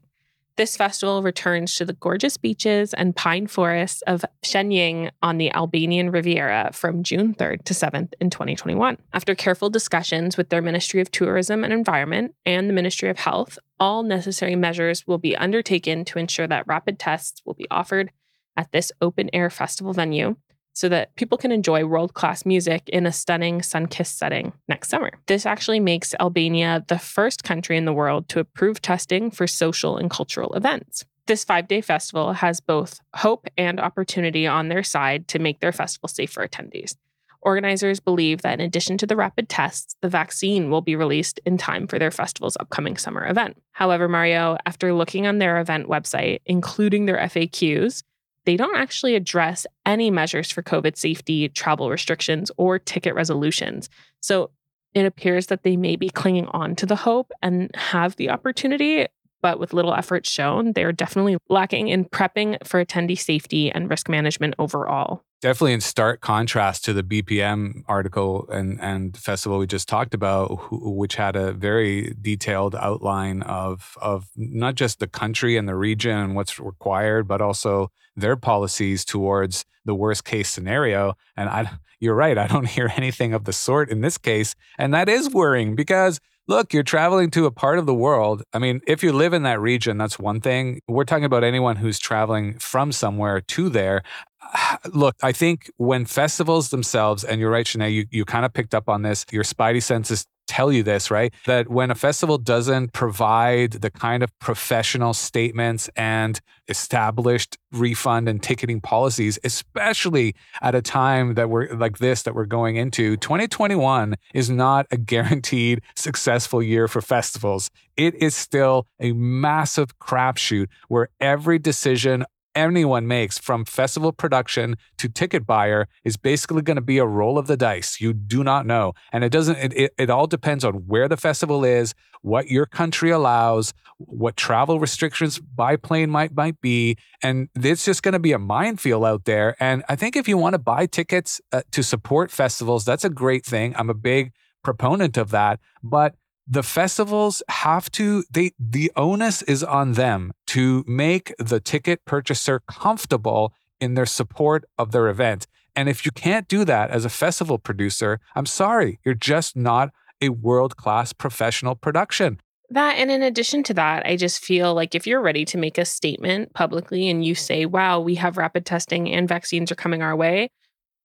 This 0.60 0.76
festival 0.76 1.24
returns 1.24 1.76
to 1.76 1.86
the 1.86 1.94
gorgeous 1.94 2.36
beaches 2.36 2.94
and 2.94 3.16
pine 3.16 3.48
forests 3.48 4.02
of 4.02 4.26
Shëngjin 4.44 5.10
on 5.24 5.38
the 5.38 5.54
Albanian 5.54 6.12
Riviera 6.12 6.72
from 6.74 7.02
June 7.02 7.34
3rd 7.34 7.64
to 7.64 7.74
7th 7.74 8.12
in 8.20 8.30
2021. 8.30 8.98
After 9.14 9.36
careful 9.36 9.70
discussions 9.70 10.36
with 10.36 10.50
their 10.50 10.62
Ministry 10.62 11.00
of 11.00 11.12
Tourism 11.12 11.64
and 11.64 11.72
Environment 11.72 12.36
and 12.46 12.68
the 12.68 12.74
Ministry 12.74 13.08
of 13.08 13.20
Health, 13.20 13.58
all 13.80 14.04
necessary 14.04 14.58
measures 14.58 15.08
will 15.08 15.18
be 15.18 15.34
undertaken 15.34 16.04
to 16.04 16.20
ensure 16.20 16.48
that 16.48 16.68
rapid 16.68 17.00
tests 17.00 17.42
will 17.46 17.54
be 17.54 17.68
offered 17.72 18.12
at 18.58 18.74
this 18.74 18.92
open 19.02 19.30
air 19.32 19.50
festival 19.50 19.94
venue 19.94 20.36
so 20.74 20.90
that 20.90 21.16
people 21.16 21.38
can 21.38 21.52
enjoy 21.52 21.86
world 21.86 22.14
class 22.14 22.46
music 22.46 22.88
in 22.90 23.06
a 23.06 23.12
stunning 23.12 23.62
sun 23.62 23.88
kissed 23.88 24.18
setting 24.18 24.54
next 24.68 24.90
summer. 24.90 25.12
This 25.28 25.46
actually 25.46 25.80
makes 25.80 26.16
Albania 26.20 26.86
the 26.88 27.00
first 27.00 27.44
country 27.44 27.78
in 27.78 27.86
the 27.86 27.94
world 27.94 28.30
to 28.30 28.40
approve 28.40 28.82
testing 28.82 29.32
for 29.32 29.48
social 29.48 29.98
and 29.98 30.10
cultural 30.10 30.54
events. 30.54 31.06
This 31.28 31.44
five 31.44 31.68
day 31.68 31.82
festival 31.82 32.34
has 32.34 32.60
both 32.60 33.00
hope 33.16 33.48
and 33.58 33.80
opportunity 33.80 34.48
on 34.48 34.70
their 34.70 34.84
side 34.84 35.28
to 35.28 35.40
make 35.40 35.60
their 35.60 35.72
festival 35.72 36.08
safe 36.10 36.32
for 36.32 36.48
attendees. 36.48 36.96
Organizers 37.42 38.00
believe 38.00 38.42
that 38.42 38.60
in 38.60 38.66
addition 38.66 38.98
to 38.98 39.08
the 39.08 39.16
rapid 39.16 39.48
tests, 39.48 39.96
the 40.02 40.10
vaccine 40.10 40.70
will 40.70 40.82
be 40.82 40.96
released 40.96 41.40
in 41.46 41.58
time 41.58 41.88
for 41.88 41.98
their 41.98 42.12
festival's 42.12 42.58
upcoming 42.60 42.98
summer 42.98 43.26
event. 43.28 43.62
However, 43.72 44.10
Mario, 44.10 44.58
after 44.66 44.94
looking 44.94 45.26
on 45.26 45.38
their 45.38 45.60
event 45.60 45.88
website, 45.88 46.40
including 46.46 47.06
their 47.06 47.18
FAQs, 47.18 48.04
they 48.46 48.56
don't 48.56 48.78
actually 48.78 49.16
address 49.16 49.66
any 49.86 50.10
measures 50.10 50.52
for 50.52 50.64
COVID 50.64 50.98
safety, 50.98 51.50
travel 51.50 51.90
restrictions, 51.90 52.52
or 52.58 52.80
ticket 52.80 53.14
resolutions. 53.14 53.90
So 54.22 54.52
it 54.94 55.06
appears 55.06 55.48
that 55.48 55.64
they 55.64 55.78
may 55.78 55.96
be 55.96 56.10
clinging 56.10 56.48
on 56.48 56.76
to 56.78 56.86
the 56.86 56.96
hope 56.96 57.32
and 57.42 57.70
have 57.76 58.16
the 58.16 58.30
opportunity, 58.30 59.08
but 59.42 59.60
with 59.60 59.74
little 59.74 59.94
effort 59.94 60.26
shown, 60.26 60.74
they're 60.74 60.92
definitely 60.92 61.38
lacking 61.50 61.88
in 61.88 62.06
prepping 62.06 62.58
for 62.66 62.84
attendee 62.84 63.18
safety 63.18 63.72
and 63.72 63.90
risk 63.90 64.10
management 64.10 64.56
overall. 64.60 65.24
Definitely 65.42 65.74
in 65.74 65.82
stark 65.82 66.20
contrast 66.20 66.84
to 66.86 66.94
the 66.94 67.04
BPM 67.04 67.84
article 67.88 68.50
and, 68.50 68.80
and 68.82 69.16
festival 69.16 69.58
we 69.58 69.68
just 69.68 69.88
talked 69.88 70.14
about, 70.14 70.60
which 70.72 71.16
had 71.16 71.38
a 71.38 71.54
very 71.54 72.14
detailed 72.22 72.76
outline 72.76 73.42
of, 73.44 73.98
of 74.02 74.28
not 74.36 74.76
just 74.76 75.00
the 75.00 75.08
country 75.08 75.56
and 75.56 75.68
the 75.68 75.76
region 75.76 76.18
and 76.18 76.36
what's 76.36 76.60
required, 76.60 77.26
but 77.28 77.42
also 77.42 77.90
their 78.18 78.36
policies 78.36 79.06
towards 79.06 79.64
the 79.86 79.96
worst 79.96 80.26
case 80.26 80.50
scenario. 80.50 81.16
And 81.38 81.48
I, 81.48 81.72
you're 82.02 82.16
right, 82.16 82.38
I 82.38 82.48
don't 82.48 82.68
hear 82.78 82.92
anything 82.98 83.34
of 83.34 83.46
the 83.46 83.54
sort 83.54 83.90
in 83.90 84.02
this 84.02 84.18
case. 84.18 84.56
And 84.78 84.94
that 84.94 85.08
is 85.08 85.30
worrying 85.30 85.76
because 85.76 86.20
look, 86.50 86.74
you're 86.74 86.82
traveling 86.82 87.30
to 87.30 87.46
a 87.46 87.52
part 87.52 87.78
of 87.78 87.86
the 87.86 87.94
world. 87.94 88.42
I 88.54 88.60
mean, 88.60 88.82
if 88.88 89.04
you 89.04 89.14
live 89.14 89.34
in 89.34 89.44
that 89.44 89.62
region, 89.62 90.00
that's 90.00 90.18
one 90.18 90.42
thing. 90.42 90.82
We're 90.88 91.04
talking 91.04 91.24
about 91.24 91.44
anyone 91.44 91.76
who's 91.76 92.00
traveling 92.00 92.58
from 92.58 92.92
somewhere 92.92 93.40
to 93.40 93.70
there. 93.70 94.02
Look, 94.92 95.16
I 95.22 95.32
think 95.32 95.70
when 95.78 96.06
festivals 96.06 96.70
themselves, 96.70 97.24
and 97.24 97.40
you're 97.40 97.52
right, 97.52 97.68
Shanae, 97.68 97.94
you, 97.94 98.08
you 98.10 98.26
kind 98.26 98.46
of 98.46 98.54
picked 98.54 98.74
up 98.74 98.90
on 98.90 99.04
this, 99.04 99.28
your 99.32 99.44
spidey 99.44 99.82
senses 99.84 100.26
tell 100.50 100.72
you 100.72 100.82
this, 100.82 101.12
right? 101.12 101.32
That 101.46 101.70
when 101.70 101.92
a 101.92 101.96
festival 101.96 102.40
doesn't 102.40 102.92
provide 102.92 103.74
the 103.74 103.92
kind 103.92 104.24
of 104.24 104.38
professional 104.40 105.14
statements 105.14 105.90
and 105.96 106.42
established 106.68 107.58
refund 107.72 108.28
and 108.28 108.42
ticketing 108.42 108.82
policies, 108.82 109.38
especially 109.44 110.36
at 110.62 110.74
a 110.74 110.82
time 110.82 111.36
that 111.36 111.50
we're 111.50 111.72
like 111.76 112.00
this 112.00 112.24
that 112.24 112.34
we're 112.34 112.46
going 112.46 112.78
into, 112.78 113.16
2021 113.18 114.16
is 114.34 114.50
not 114.50 114.88
a 114.90 114.98
guaranteed 115.14 115.82
successful 115.96 116.64
year 116.64 116.88
for 116.88 117.02
festivals. 117.02 117.70
It 117.96 118.16
is 118.16 118.36
still 118.36 118.88
a 119.00 119.12
massive 119.14 120.00
crapshoot 120.00 120.68
where 120.88 121.10
every 121.20 121.60
decision 121.60 122.26
anyone 122.60 123.08
makes 123.08 123.38
from 123.38 123.66
festival 123.66 124.12
production 124.12 124.76
to 124.98 125.10
ticket 125.10 125.46
buyer 125.46 125.88
is 126.04 126.18
basically 126.18 126.62
going 126.62 126.76
to 126.76 126.82
be 126.82 126.98
a 126.98 127.06
roll 127.06 127.38
of 127.38 127.48
the 127.48 127.58
dice. 127.58 128.02
You 128.02 128.14
do 128.14 128.44
not 128.44 128.66
know. 128.66 128.94
And 129.12 129.24
it 129.24 129.32
doesn't, 129.32 129.58
it, 129.58 129.74
it, 129.74 129.94
it, 129.98 130.10
all 130.10 130.28
depends 130.28 130.64
on 130.64 130.74
where 130.88 131.08
the 131.08 131.18
festival 131.18 131.64
is, 131.64 131.94
what 132.22 132.48
your 132.48 132.66
country 132.66 133.10
allows, 133.10 133.74
what 133.98 134.36
travel 134.36 134.80
restrictions 134.80 135.40
by 135.40 135.76
plane 135.76 136.10
might, 136.10 136.36
might 136.36 136.60
be. 136.62 136.98
And 137.24 137.50
it's 137.56 137.86
just 137.86 138.04
going 138.04 138.14
to 138.14 138.20
be 138.20 138.34
a 138.34 138.40
minefield 138.40 139.06
out 139.06 139.26
there. 139.26 139.56
And 139.60 139.84
I 139.90 139.96
think 139.96 140.16
if 140.16 140.28
you 140.28 140.38
want 140.38 140.54
to 140.54 140.60
buy 140.60 140.86
tickets 140.86 141.42
uh, 141.52 141.62
to 141.72 141.82
support 141.82 142.32
festivals, 142.32 142.86
that's 142.86 143.06
a 143.06 143.10
great 143.10 143.46
thing. 143.46 143.74
I'm 143.78 143.90
a 143.90 143.96
big 143.96 144.34
proponent 144.64 145.18
of 145.18 145.32
that. 145.32 145.60
But 145.82 146.16
the 146.50 146.64
festivals 146.64 147.44
have 147.48 147.92
to 147.92 148.24
they 148.32 148.52
the 148.60 148.92
onus 148.96 149.44
is 149.44 149.64
on 149.64 149.94
them 149.94 150.32
to 150.48 150.84
make 150.88 151.34
the 151.38 151.60
ticket 151.60 152.04
purchaser 152.06 152.60
comfortable 152.68 153.54
in 153.80 153.94
their 153.94 154.08
support 154.08 154.66
of 154.78 154.92
their 154.92 155.08
event. 155.08 155.46
And 155.76 155.88
if 155.88 156.06
you 156.06 156.12
can't 156.12 156.48
do 156.48 156.66
that 156.66 156.90
as 156.90 157.06
a 157.06 157.10
festival 157.10 157.60
producer 157.60 158.20
i'm 158.36 158.48
sorry 158.48 159.00
you're 159.06 159.14
just 159.14 159.56
not 159.56 159.92
a 160.22 160.30
world 160.30 160.76
class 160.76 161.14
professional 161.14 161.76
production. 161.76 162.42
That 162.72 162.98
and 162.98 163.12
in 163.12 163.22
addition 163.22 163.62
to 163.64 163.74
that 163.76 164.06
i 164.08 164.16
just 164.16 164.44
feel 164.44 164.74
like 164.74 164.96
if 164.96 165.06
you're 165.06 165.22
ready 165.22 165.46
to 165.46 165.58
make 165.58 165.78
a 165.78 165.86
statement 165.86 166.54
publicly 166.54 167.10
and 167.10 167.24
you 167.24 167.36
say 167.36 167.66
wow 167.66 168.00
we 168.00 168.16
have 168.16 168.38
rapid 168.38 168.66
testing 168.66 169.08
and 169.12 169.30
vaccines 169.30 169.72
are 169.72 169.76
coming 169.76 170.02
our 170.02 170.16
way 170.16 170.50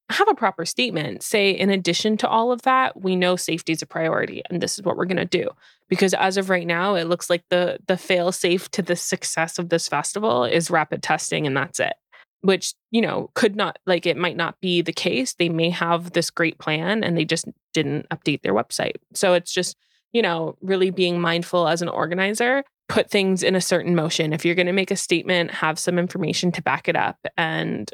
have 0.09 0.27
a 0.27 0.35
proper 0.35 0.65
statement. 0.65 1.23
Say, 1.23 1.51
in 1.51 1.69
addition 1.69 2.17
to 2.17 2.27
all 2.27 2.51
of 2.51 2.61
that, 2.63 3.01
we 3.01 3.15
know 3.15 3.35
safety 3.35 3.73
is 3.73 3.81
a 3.81 3.87
priority 3.87 4.43
and 4.49 4.61
this 4.61 4.77
is 4.77 4.85
what 4.85 4.97
we're 4.97 5.05
going 5.05 5.17
to 5.17 5.25
do. 5.25 5.49
Because 5.89 6.13
as 6.13 6.37
of 6.37 6.49
right 6.49 6.67
now, 6.67 6.95
it 6.95 7.05
looks 7.05 7.29
like 7.29 7.43
the 7.49 7.79
the 7.87 7.97
fail 7.97 8.31
safe 8.31 8.69
to 8.71 8.81
the 8.81 8.95
success 8.95 9.57
of 9.57 9.69
this 9.69 9.87
festival 9.87 10.43
is 10.43 10.69
rapid 10.69 11.01
testing 11.01 11.47
and 11.47 11.57
that's 11.57 11.79
it. 11.79 11.93
Which, 12.41 12.75
you 12.91 13.01
know, 13.01 13.31
could 13.33 13.55
not 13.55 13.79
like 13.87 14.05
it 14.05 14.17
might 14.17 14.37
not 14.37 14.59
be 14.61 14.81
the 14.81 14.93
case. 14.93 15.33
They 15.33 15.49
may 15.49 15.71
have 15.71 16.11
this 16.11 16.29
great 16.29 16.59
plan 16.59 17.03
and 17.03 17.17
they 17.17 17.25
just 17.25 17.45
didn't 17.73 18.07
update 18.09 18.43
their 18.43 18.53
website. 18.53 18.97
So 19.13 19.33
it's 19.33 19.51
just, 19.51 19.75
you 20.13 20.21
know, 20.21 20.55
really 20.61 20.91
being 20.91 21.19
mindful 21.19 21.67
as 21.67 21.81
an 21.81 21.89
organizer 21.89 22.63
put 22.87 23.09
things 23.09 23.41
in 23.41 23.55
a 23.55 23.61
certain 23.61 23.95
motion. 23.95 24.31
If 24.33 24.45
you're 24.45 24.55
going 24.55 24.67
to 24.67 24.71
make 24.71 24.91
a 24.91 24.95
statement, 24.95 25.51
have 25.51 25.79
some 25.79 25.97
information 25.97 26.51
to 26.51 26.61
back 26.61 26.87
it 26.87 26.95
up 26.95 27.17
and 27.35 27.91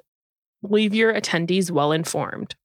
leave 0.62 0.94
your 0.94 1.14
attendees 1.14 1.72
well 1.72 1.92
informed. 1.92 2.56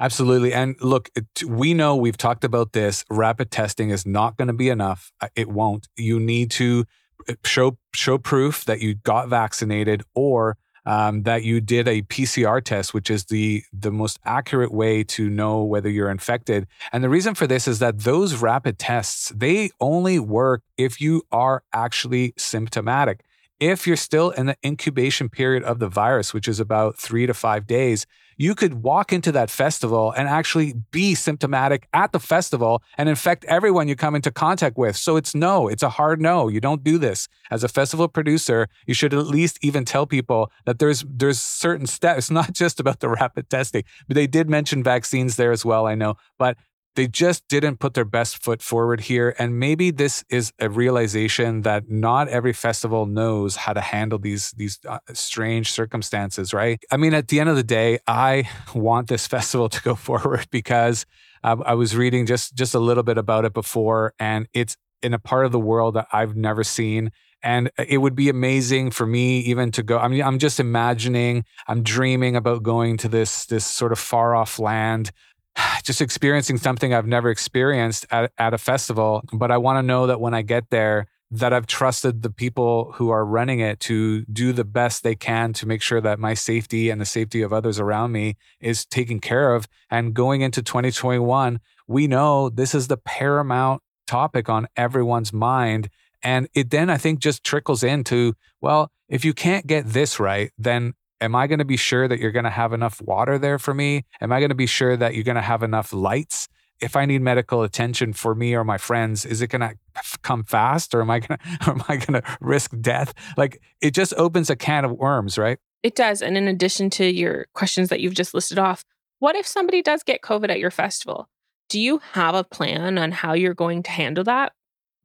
Absolutely. 0.00 0.54
And 0.54 0.76
look, 0.80 1.10
we 1.46 1.74
know 1.74 1.94
we've 1.94 2.16
talked 2.16 2.42
about 2.42 2.72
this. 2.72 3.04
Rapid 3.10 3.50
testing 3.50 3.90
is 3.90 4.06
not 4.06 4.38
going 4.38 4.48
to 4.48 4.54
be 4.54 4.70
enough. 4.70 5.12
Uh, 5.20 5.28
it 5.36 5.48
won't. 5.48 5.88
You 5.96 6.18
need 6.18 6.50
to 6.52 6.86
uh, 7.28 7.34
show 7.44 7.76
show 7.94 8.16
proof 8.16 8.64
that 8.64 8.80
you 8.80 8.94
got 8.94 9.28
vaccinated 9.28 10.02
or 10.14 10.56
um, 10.86 11.24
that 11.24 11.44
you 11.44 11.60
did 11.60 11.86
a 11.86 12.00
PCR 12.02 12.64
test, 12.64 12.94
which 12.94 13.10
is 13.10 13.26
the 13.26 13.62
the 13.74 13.90
most 13.90 14.18
accurate 14.24 14.72
way 14.72 15.04
to 15.04 15.28
know 15.28 15.62
whether 15.62 15.90
you're 15.90 16.10
infected. 16.10 16.66
And 16.92 17.04
the 17.04 17.10
reason 17.10 17.34
for 17.34 17.46
this 17.46 17.68
is 17.68 17.78
that 17.80 18.00
those 18.00 18.36
rapid 18.36 18.78
tests 18.78 19.30
they 19.36 19.68
only 19.80 20.18
work 20.18 20.62
if 20.78 20.98
you 20.98 21.22
are 21.30 21.62
actually 21.74 22.32
symptomatic 22.38 23.20
if 23.60 23.86
you're 23.86 23.96
still 23.96 24.30
in 24.30 24.46
the 24.46 24.56
incubation 24.64 25.28
period 25.28 25.62
of 25.62 25.78
the 25.78 25.88
virus, 25.88 26.32
which 26.34 26.48
is 26.48 26.58
about 26.58 26.98
three 26.98 27.26
to 27.26 27.34
five 27.34 27.66
days, 27.66 28.06
you 28.40 28.54
could 28.54 28.82
walk 28.82 29.12
into 29.12 29.30
that 29.32 29.50
festival 29.50 30.14
and 30.16 30.26
actually 30.26 30.72
be 30.90 31.14
symptomatic 31.14 31.86
at 31.92 32.12
the 32.12 32.18
festival 32.18 32.82
and 32.96 33.06
infect 33.06 33.44
everyone 33.44 33.86
you 33.86 33.94
come 33.94 34.14
into 34.14 34.30
contact 34.30 34.78
with. 34.78 34.96
So 34.96 35.16
it's 35.16 35.34
no, 35.34 35.68
it's 35.68 35.82
a 35.82 35.90
hard 35.90 36.22
no. 36.22 36.48
You 36.48 36.58
don't 36.58 36.82
do 36.82 36.96
this. 36.96 37.28
As 37.50 37.62
a 37.62 37.68
festival 37.68 38.08
producer, 38.08 38.68
you 38.86 38.94
should 38.94 39.12
at 39.12 39.26
least 39.26 39.58
even 39.60 39.84
tell 39.84 40.06
people 40.06 40.50
that 40.64 40.78
there's 40.78 41.04
there's 41.06 41.38
certain 41.38 41.86
steps. 41.86 42.30
Not 42.40 42.54
just 42.54 42.80
about 42.80 43.00
the 43.00 43.10
rapid 43.10 43.50
testing, 43.50 43.84
but 44.08 44.14
they 44.14 44.26
did 44.26 44.48
mention 44.48 44.82
vaccines 44.82 45.36
there 45.36 45.52
as 45.52 45.66
well, 45.66 45.86
I 45.86 45.94
know. 45.94 46.14
But 46.38 46.56
they 46.96 47.06
just 47.06 47.46
didn't 47.48 47.78
put 47.78 47.94
their 47.94 48.04
best 48.04 48.42
foot 48.42 48.62
forward 48.62 49.02
here. 49.02 49.34
And 49.38 49.58
maybe 49.58 49.90
this 49.90 50.24
is 50.28 50.52
a 50.58 50.68
realization 50.68 51.62
that 51.62 51.88
not 51.88 52.28
every 52.28 52.52
festival 52.52 53.06
knows 53.06 53.56
how 53.56 53.72
to 53.72 53.80
handle 53.80 54.18
these 54.18 54.50
these 54.52 54.78
uh, 54.88 54.98
strange 55.12 55.70
circumstances, 55.70 56.52
right? 56.52 56.82
I 56.90 56.96
mean, 56.96 57.14
at 57.14 57.28
the 57.28 57.40
end 57.40 57.48
of 57.48 57.56
the 57.56 57.62
day, 57.62 57.98
I 58.06 58.48
want 58.74 59.08
this 59.08 59.26
festival 59.36 59.68
to 59.68 59.82
go 59.82 59.94
forward 59.94 60.46
because 60.50 61.06
uh, 61.44 61.56
I 61.64 61.74
was 61.74 61.96
reading 61.96 62.26
just 62.26 62.54
just 62.54 62.74
a 62.74 62.80
little 62.80 63.04
bit 63.04 63.18
about 63.18 63.44
it 63.44 63.52
before, 63.52 64.14
and 64.18 64.48
it's 64.52 64.76
in 65.02 65.14
a 65.14 65.18
part 65.18 65.46
of 65.46 65.52
the 65.52 65.60
world 65.60 65.94
that 65.94 66.08
I've 66.12 66.36
never 66.36 66.64
seen. 66.64 67.10
And 67.42 67.70
it 67.78 67.98
would 67.98 68.14
be 68.14 68.28
amazing 68.28 68.90
for 68.90 69.06
me 69.06 69.38
even 69.40 69.70
to 69.70 69.82
go. 69.82 69.98
I 69.98 70.08
mean, 70.08 70.22
I'm 70.22 70.38
just 70.38 70.60
imagining, 70.60 71.46
I'm 71.66 71.82
dreaming 71.82 72.36
about 72.36 72.62
going 72.62 72.98
to 72.98 73.08
this 73.08 73.46
this 73.46 73.64
sort 73.64 73.92
of 73.92 73.98
far 73.98 74.34
off 74.34 74.58
land 74.58 75.10
just 75.84 76.00
experiencing 76.00 76.58
something 76.58 76.94
I've 76.94 77.06
never 77.06 77.30
experienced 77.30 78.06
at, 78.10 78.32
at 78.38 78.54
a 78.54 78.58
festival. 78.58 79.22
But 79.32 79.50
I 79.50 79.58
want 79.58 79.78
to 79.78 79.82
know 79.82 80.06
that 80.06 80.20
when 80.20 80.34
I 80.34 80.42
get 80.42 80.70
there, 80.70 81.06
that 81.32 81.52
I've 81.52 81.66
trusted 81.66 82.22
the 82.22 82.30
people 82.30 82.92
who 82.96 83.10
are 83.10 83.24
running 83.24 83.60
it 83.60 83.78
to 83.80 84.24
do 84.24 84.52
the 84.52 84.64
best 84.64 85.04
they 85.04 85.14
can 85.14 85.52
to 85.54 85.66
make 85.66 85.80
sure 85.80 86.00
that 86.00 86.18
my 86.18 86.34
safety 86.34 86.90
and 86.90 87.00
the 87.00 87.06
safety 87.06 87.40
of 87.42 87.52
others 87.52 87.78
around 87.78 88.10
me 88.10 88.36
is 88.60 88.84
taken 88.84 89.20
care 89.20 89.54
of. 89.54 89.68
And 89.90 90.12
going 90.12 90.40
into 90.40 90.60
2021, 90.60 91.60
we 91.86 92.08
know 92.08 92.50
this 92.50 92.74
is 92.74 92.88
the 92.88 92.96
paramount 92.96 93.82
topic 94.08 94.48
on 94.48 94.66
everyone's 94.76 95.32
mind. 95.32 95.88
And 96.22 96.48
it 96.52 96.70
then 96.70 96.90
I 96.90 96.98
think 96.98 97.20
just 97.20 97.44
trickles 97.44 97.84
into, 97.84 98.34
well, 98.60 98.90
if 99.08 99.24
you 99.24 99.32
can't 99.32 99.66
get 99.66 99.86
this 99.86 100.18
right, 100.18 100.50
then 100.58 100.94
Am 101.20 101.34
I 101.34 101.46
going 101.46 101.58
to 101.58 101.64
be 101.64 101.76
sure 101.76 102.08
that 102.08 102.18
you're 102.18 102.32
going 102.32 102.44
to 102.44 102.50
have 102.50 102.72
enough 102.72 103.00
water 103.02 103.38
there 103.38 103.58
for 103.58 103.74
me? 103.74 104.04
Am 104.20 104.32
I 104.32 104.40
going 104.40 104.48
to 104.48 104.54
be 104.54 104.66
sure 104.66 104.96
that 104.96 105.14
you're 105.14 105.24
going 105.24 105.36
to 105.36 105.42
have 105.42 105.62
enough 105.62 105.92
lights? 105.92 106.48
If 106.80 106.96
I 106.96 107.04
need 107.04 107.20
medical 107.20 107.62
attention 107.62 108.14
for 108.14 108.34
me 108.34 108.54
or 108.54 108.64
my 108.64 108.78
friends, 108.78 109.26
is 109.26 109.42
it 109.42 109.48
going 109.48 109.60
to 109.60 109.74
come 110.22 110.44
fast 110.44 110.94
or 110.94 111.02
am 111.02 111.10
I 111.10 111.18
going 111.18 111.38
to 111.60 111.70
am 111.70 111.84
I 111.88 111.96
going 111.96 112.22
to 112.22 112.22
risk 112.40 112.72
death? 112.80 113.12
Like 113.36 113.60
it 113.82 113.92
just 113.92 114.14
opens 114.14 114.48
a 114.48 114.56
can 114.56 114.86
of 114.86 114.92
worms, 114.92 115.36
right? 115.36 115.58
It 115.82 115.94
does. 115.94 116.22
And 116.22 116.38
in 116.38 116.48
addition 116.48 116.88
to 116.90 117.04
your 117.04 117.46
questions 117.54 117.90
that 117.90 118.00
you've 118.00 118.14
just 118.14 118.32
listed 118.32 118.58
off, 118.58 118.84
what 119.18 119.36
if 119.36 119.46
somebody 119.46 119.82
does 119.82 120.02
get 120.02 120.22
COVID 120.22 120.48
at 120.48 120.58
your 120.58 120.70
festival? 120.70 121.28
Do 121.68 121.78
you 121.78 122.00
have 122.12 122.34
a 122.34 122.44
plan 122.44 122.98
on 122.98 123.12
how 123.12 123.34
you're 123.34 123.54
going 123.54 123.82
to 123.84 123.90
handle 123.90 124.24
that? 124.24 124.52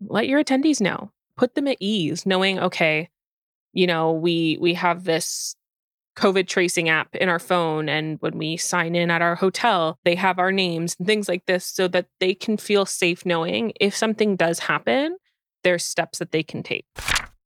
Let 0.02 0.28
your 0.28 0.44
attendees 0.44 0.82
know. 0.82 1.12
Put 1.38 1.56
them 1.56 1.68
at 1.68 1.78
ease, 1.82 2.26
knowing, 2.26 2.60
okay, 2.60 3.10
you 3.74 3.86
know, 3.86 4.14
we 4.14 4.58
we 4.62 4.74
have 4.76 5.04
this 5.04 5.56
COVID 6.16 6.48
tracing 6.48 6.90
app 6.90 7.16
in 7.16 7.30
our 7.30 7.40
phone. 7.40 7.90
And 7.90 8.18
when 8.22 8.38
we 8.38 8.58
sign 8.58 8.96
in 8.96 9.12
at 9.12 9.22
our 9.22 9.36
hotel, 9.36 10.00
they 10.06 10.16
have 10.16 10.40
our 10.40 10.52
names 10.52 10.96
and 10.98 11.08
things 11.08 11.28
like 11.28 11.46
this 11.46 11.66
so 11.66 11.88
that 11.90 12.08
they 12.20 12.34
can 12.34 12.58
feel 12.58 12.86
safe 12.86 13.26
knowing 13.26 13.74
if 13.80 13.96
something 13.96 14.36
does 14.36 14.60
happen, 14.60 15.18
there's 15.64 15.84
steps 15.84 16.20
that 16.20 16.32
they 16.32 16.44
can 16.44 16.64
take. 16.64 16.86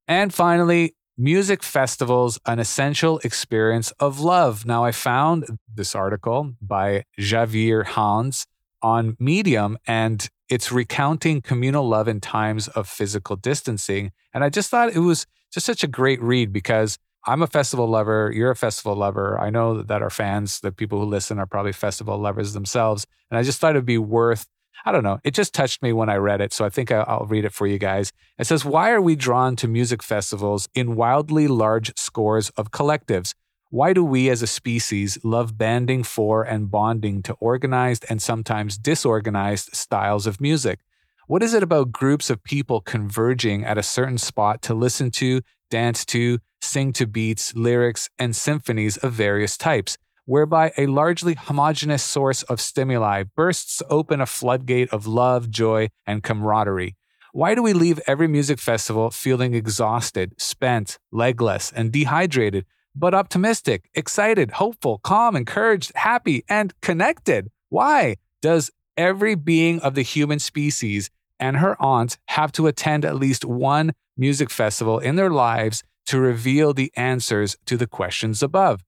And 0.06 0.32
finally, 0.32 0.94
music 1.16 1.62
festivals, 1.62 2.38
an 2.46 2.58
essential 2.58 3.18
experience 3.24 3.92
of 4.00 4.20
love. 4.20 4.64
Now, 4.64 4.84
I 4.84 4.92
found 4.92 5.58
this 5.72 5.94
article 5.94 6.54
by 6.62 7.04
Javier 7.18 7.84
Hans 7.84 8.46
on 8.82 9.16
Medium, 9.18 9.78
and 9.86 10.28
It's 10.48 10.72
recounting 10.72 11.42
communal 11.42 11.88
love 11.88 12.08
in 12.08 12.20
times 12.20 12.66
of 12.68 12.88
physical 12.88 13.36
distancing. 13.36 14.10
And 14.34 14.42
I 14.42 14.48
just 14.48 14.68
thought 14.68 14.92
it 14.92 14.98
was 14.98 15.26
just 15.52 15.66
such 15.66 15.84
a 15.84 15.86
great 15.86 16.20
read 16.20 16.52
because 16.52 16.98
I'm 17.26 17.42
a 17.42 17.46
festival 17.46 17.86
lover. 17.86 18.32
You're 18.34 18.50
a 18.50 18.56
festival 18.56 18.96
lover. 18.96 19.38
I 19.38 19.50
know 19.50 19.82
that 19.82 20.02
our 20.02 20.10
fans, 20.10 20.60
the 20.60 20.72
people 20.72 20.98
who 21.00 21.06
listen, 21.06 21.38
are 21.38 21.46
probably 21.46 21.72
festival 21.72 22.18
lovers 22.18 22.54
themselves. 22.54 23.06
And 23.30 23.38
I 23.38 23.42
just 23.42 23.60
thought 23.60 23.72
it'd 23.72 23.84
be 23.84 23.98
worth 23.98 24.46
I 24.84 24.92
don't 24.92 25.02
know. 25.02 25.20
It 25.24 25.34
just 25.34 25.52
touched 25.52 25.82
me 25.82 25.92
when 25.92 26.08
I 26.08 26.16
read 26.16 26.40
it. 26.40 26.52
So 26.52 26.64
I 26.64 26.70
think 26.70 26.90
I'll 26.90 27.26
read 27.28 27.44
it 27.44 27.52
for 27.52 27.66
you 27.66 27.78
guys. 27.78 28.12
It 28.38 28.46
says, 28.46 28.64
Why 28.64 28.90
are 28.90 29.00
we 29.00 29.14
drawn 29.14 29.56
to 29.56 29.68
music 29.68 30.02
festivals 30.02 30.68
in 30.74 30.96
wildly 30.96 31.48
large 31.48 31.92
scores 31.98 32.50
of 32.50 32.70
collectives? 32.70 33.34
Why 33.68 33.92
do 33.92 34.04
we 34.04 34.28
as 34.30 34.42
a 34.42 34.46
species 34.46 35.18
love 35.22 35.56
banding 35.56 36.02
for 36.02 36.42
and 36.42 36.70
bonding 36.70 37.22
to 37.24 37.34
organized 37.34 38.04
and 38.08 38.20
sometimes 38.20 38.78
disorganized 38.78 39.76
styles 39.76 40.26
of 40.26 40.40
music? 40.40 40.80
What 41.28 41.42
is 41.42 41.54
it 41.54 41.62
about 41.62 41.92
groups 41.92 42.30
of 42.30 42.42
people 42.42 42.80
converging 42.80 43.64
at 43.64 43.78
a 43.78 43.84
certain 43.84 44.18
spot 44.18 44.62
to 44.62 44.74
listen 44.74 45.12
to, 45.12 45.42
dance 45.70 46.04
to, 46.06 46.38
sing 46.60 46.92
to 46.94 47.06
beats, 47.06 47.54
lyrics, 47.54 48.10
and 48.18 48.36
symphonies 48.36 48.96
of 48.98 49.12
various 49.12 49.56
types? 49.56 49.96
whereby 50.30 50.72
a 50.78 50.86
largely 50.86 51.34
homogeneous 51.34 52.04
source 52.04 52.44
of 52.44 52.60
stimuli 52.60 53.24
bursts 53.34 53.82
open 53.90 54.20
a 54.20 54.26
floodgate 54.26 54.88
of 54.90 55.04
love, 55.04 55.50
joy, 55.50 55.88
and 56.06 56.22
camaraderie. 56.22 56.94
Why 57.32 57.56
do 57.56 57.64
we 57.64 57.72
leave 57.72 58.00
every 58.06 58.28
music 58.28 58.60
festival 58.60 59.10
feeling 59.10 59.54
exhausted, 59.54 60.40
spent, 60.40 61.00
legless, 61.10 61.72
and 61.74 61.90
dehydrated, 61.90 62.64
but 62.94 63.12
optimistic, 63.12 63.90
excited, 63.94 64.52
hopeful, 64.52 64.98
calm, 64.98 65.34
encouraged, 65.34 65.90
happy, 65.96 66.44
and 66.48 66.74
connected? 66.80 67.50
Why 67.68 68.16
does 68.40 68.70
every 68.96 69.34
being 69.34 69.80
of 69.80 69.96
the 69.96 70.02
human 70.02 70.38
species 70.38 71.10
and 71.40 71.56
her 71.56 71.80
aunt 71.82 72.18
have 72.28 72.52
to 72.52 72.66
attend 72.66 73.04
at 73.04 73.16
least 73.16 73.44
one 73.44 73.92
music 74.16 74.50
festival 74.50 74.98
in 74.98 75.16
their 75.16 75.30
lives 75.30 75.82
to 76.06 76.20
reveal 76.20 76.72
the 76.72 76.92
answers 76.96 77.56
to 77.66 77.76
the 77.76 77.86
questions 77.86 78.42
above? 78.42 78.84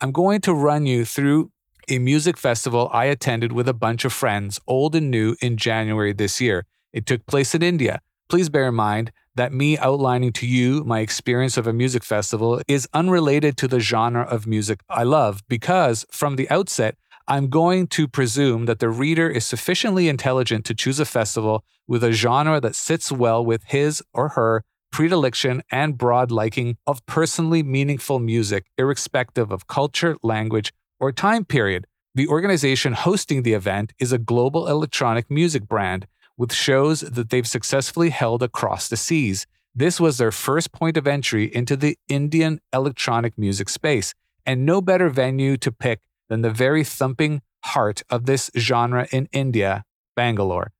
I'm 0.00 0.12
going 0.12 0.40
to 0.42 0.54
run 0.54 0.86
you 0.86 1.04
through 1.04 1.50
a 1.88 1.98
music 1.98 2.36
festival 2.36 2.90
I 2.92 3.06
attended 3.06 3.52
with 3.52 3.68
a 3.68 3.74
bunch 3.74 4.04
of 4.04 4.12
friends, 4.12 4.60
old 4.66 4.94
and 4.94 5.10
new, 5.10 5.36
in 5.40 5.56
January 5.56 6.12
this 6.12 6.40
year. 6.40 6.66
It 6.92 7.06
took 7.06 7.26
place 7.26 7.54
in 7.54 7.62
India. 7.62 8.00
Please 8.28 8.48
bear 8.48 8.68
in 8.68 8.74
mind 8.74 9.12
that 9.34 9.52
me 9.52 9.76
outlining 9.78 10.32
to 10.32 10.46
you 10.46 10.84
my 10.84 11.00
experience 11.00 11.56
of 11.56 11.66
a 11.66 11.72
music 11.72 12.04
festival 12.04 12.60
is 12.68 12.88
unrelated 12.94 13.56
to 13.58 13.68
the 13.68 13.80
genre 13.80 14.22
of 14.22 14.46
music 14.46 14.80
I 14.88 15.02
love 15.02 15.42
because 15.48 16.06
from 16.10 16.36
the 16.36 16.48
outset, 16.50 16.96
I'm 17.26 17.48
going 17.48 17.86
to 17.88 18.06
presume 18.06 18.66
that 18.66 18.80
the 18.80 18.90
reader 18.90 19.28
is 19.28 19.46
sufficiently 19.46 20.08
intelligent 20.08 20.64
to 20.66 20.74
choose 20.74 21.00
a 21.00 21.04
festival 21.06 21.64
with 21.86 22.04
a 22.04 22.12
genre 22.12 22.60
that 22.60 22.74
sits 22.74 23.10
well 23.10 23.44
with 23.44 23.64
his 23.64 24.02
or 24.12 24.30
her 24.30 24.64
predilection, 24.94 25.60
and 25.72 25.98
broad 25.98 26.30
liking 26.30 26.76
of 26.86 27.04
personally 27.04 27.64
meaningful 27.64 28.20
music, 28.20 28.66
irrespective 28.78 29.50
of 29.50 29.66
culture, 29.66 30.16
language, 30.22 30.72
or 31.00 31.10
time 31.10 31.44
period. 31.44 31.84
The 32.14 32.28
organization 32.28 32.92
hosting 32.92 33.42
the 33.42 33.54
event 33.54 33.92
is 33.98 34.12
a 34.12 34.18
global 34.18 34.68
electronic 34.68 35.28
music 35.28 35.66
brand 35.66 36.06
with 36.36 36.52
shows 36.52 37.00
that 37.00 37.30
they've 37.30 37.44
successfully 37.44 38.10
held 38.10 38.40
across 38.40 38.86
the 38.86 38.96
seas. 38.96 39.48
This 39.74 39.98
was 39.98 40.18
their 40.18 40.30
first 40.30 40.70
point 40.70 40.96
of 40.96 41.08
entry 41.08 41.52
into 41.52 41.74
the 41.76 41.98
Indian 42.06 42.60
electronic 42.72 43.36
music 43.36 43.70
space, 43.70 44.14
and 44.46 44.64
no 44.64 44.80
better 44.80 45.08
venue 45.08 45.56
to 45.56 45.72
pick 45.72 46.02
than 46.28 46.42
the 46.42 46.50
very 46.50 46.84
thumping 46.84 47.42
heart 47.64 48.02
of 48.10 48.26
this 48.26 48.50
genre 48.56 49.06
in 49.10 49.28
India, 49.32 49.84
Bangalore. 50.16 50.72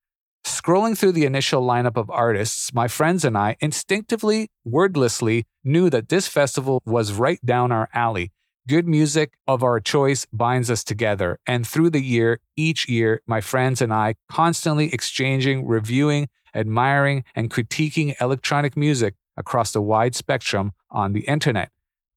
Scrolling 0.44 0.96
through 0.96 1.12
the 1.12 1.24
initial 1.24 1.62
lineup 1.62 1.96
of 1.96 2.10
artists, 2.10 2.72
my 2.74 2.86
friends 2.86 3.24
and 3.24 3.36
I 3.36 3.56
instinctively, 3.60 4.50
wordlessly, 4.64 5.46
knew 5.64 5.88
that 5.88 6.10
this 6.10 6.28
festival 6.28 6.82
was 6.84 7.14
right 7.14 7.40
down 7.44 7.72
our 7.72 7.88
alley. 7.94 8.30
Good 8.68 8.86
music 8.86 9.34
of 9.46 9.62
our 9.62 9.80
choice 9.80 10.26
binds 10.32 10.70
us 10.70 10.84
together. 10.84 11.38
And 11.46 11.66
through 11.66 11.90
the 11.90 12.02
year, 12.02 12.40
each 12.56 12.88
year, 12.88 13.22
my 13.26 13.40
friends 13.40 13.80
and 13.80 13.92
I 13.92 14.14
constantly 14.30 14.92
exchanging, 14.92 15.66
reviewing, 15.66 16.28
admiring, 16.54 17.24
and 17.34 17.50
critiquing 17.50 18.14
electronic 18.20 18.76
music 18.76 19.14
across 19.36 19.72
the 19.72 19.82
wide 19.82 20.14
spectrum 20.14 20.72
on 20.90 21.12
the 21.12 21.22
internet. 21.22 21.70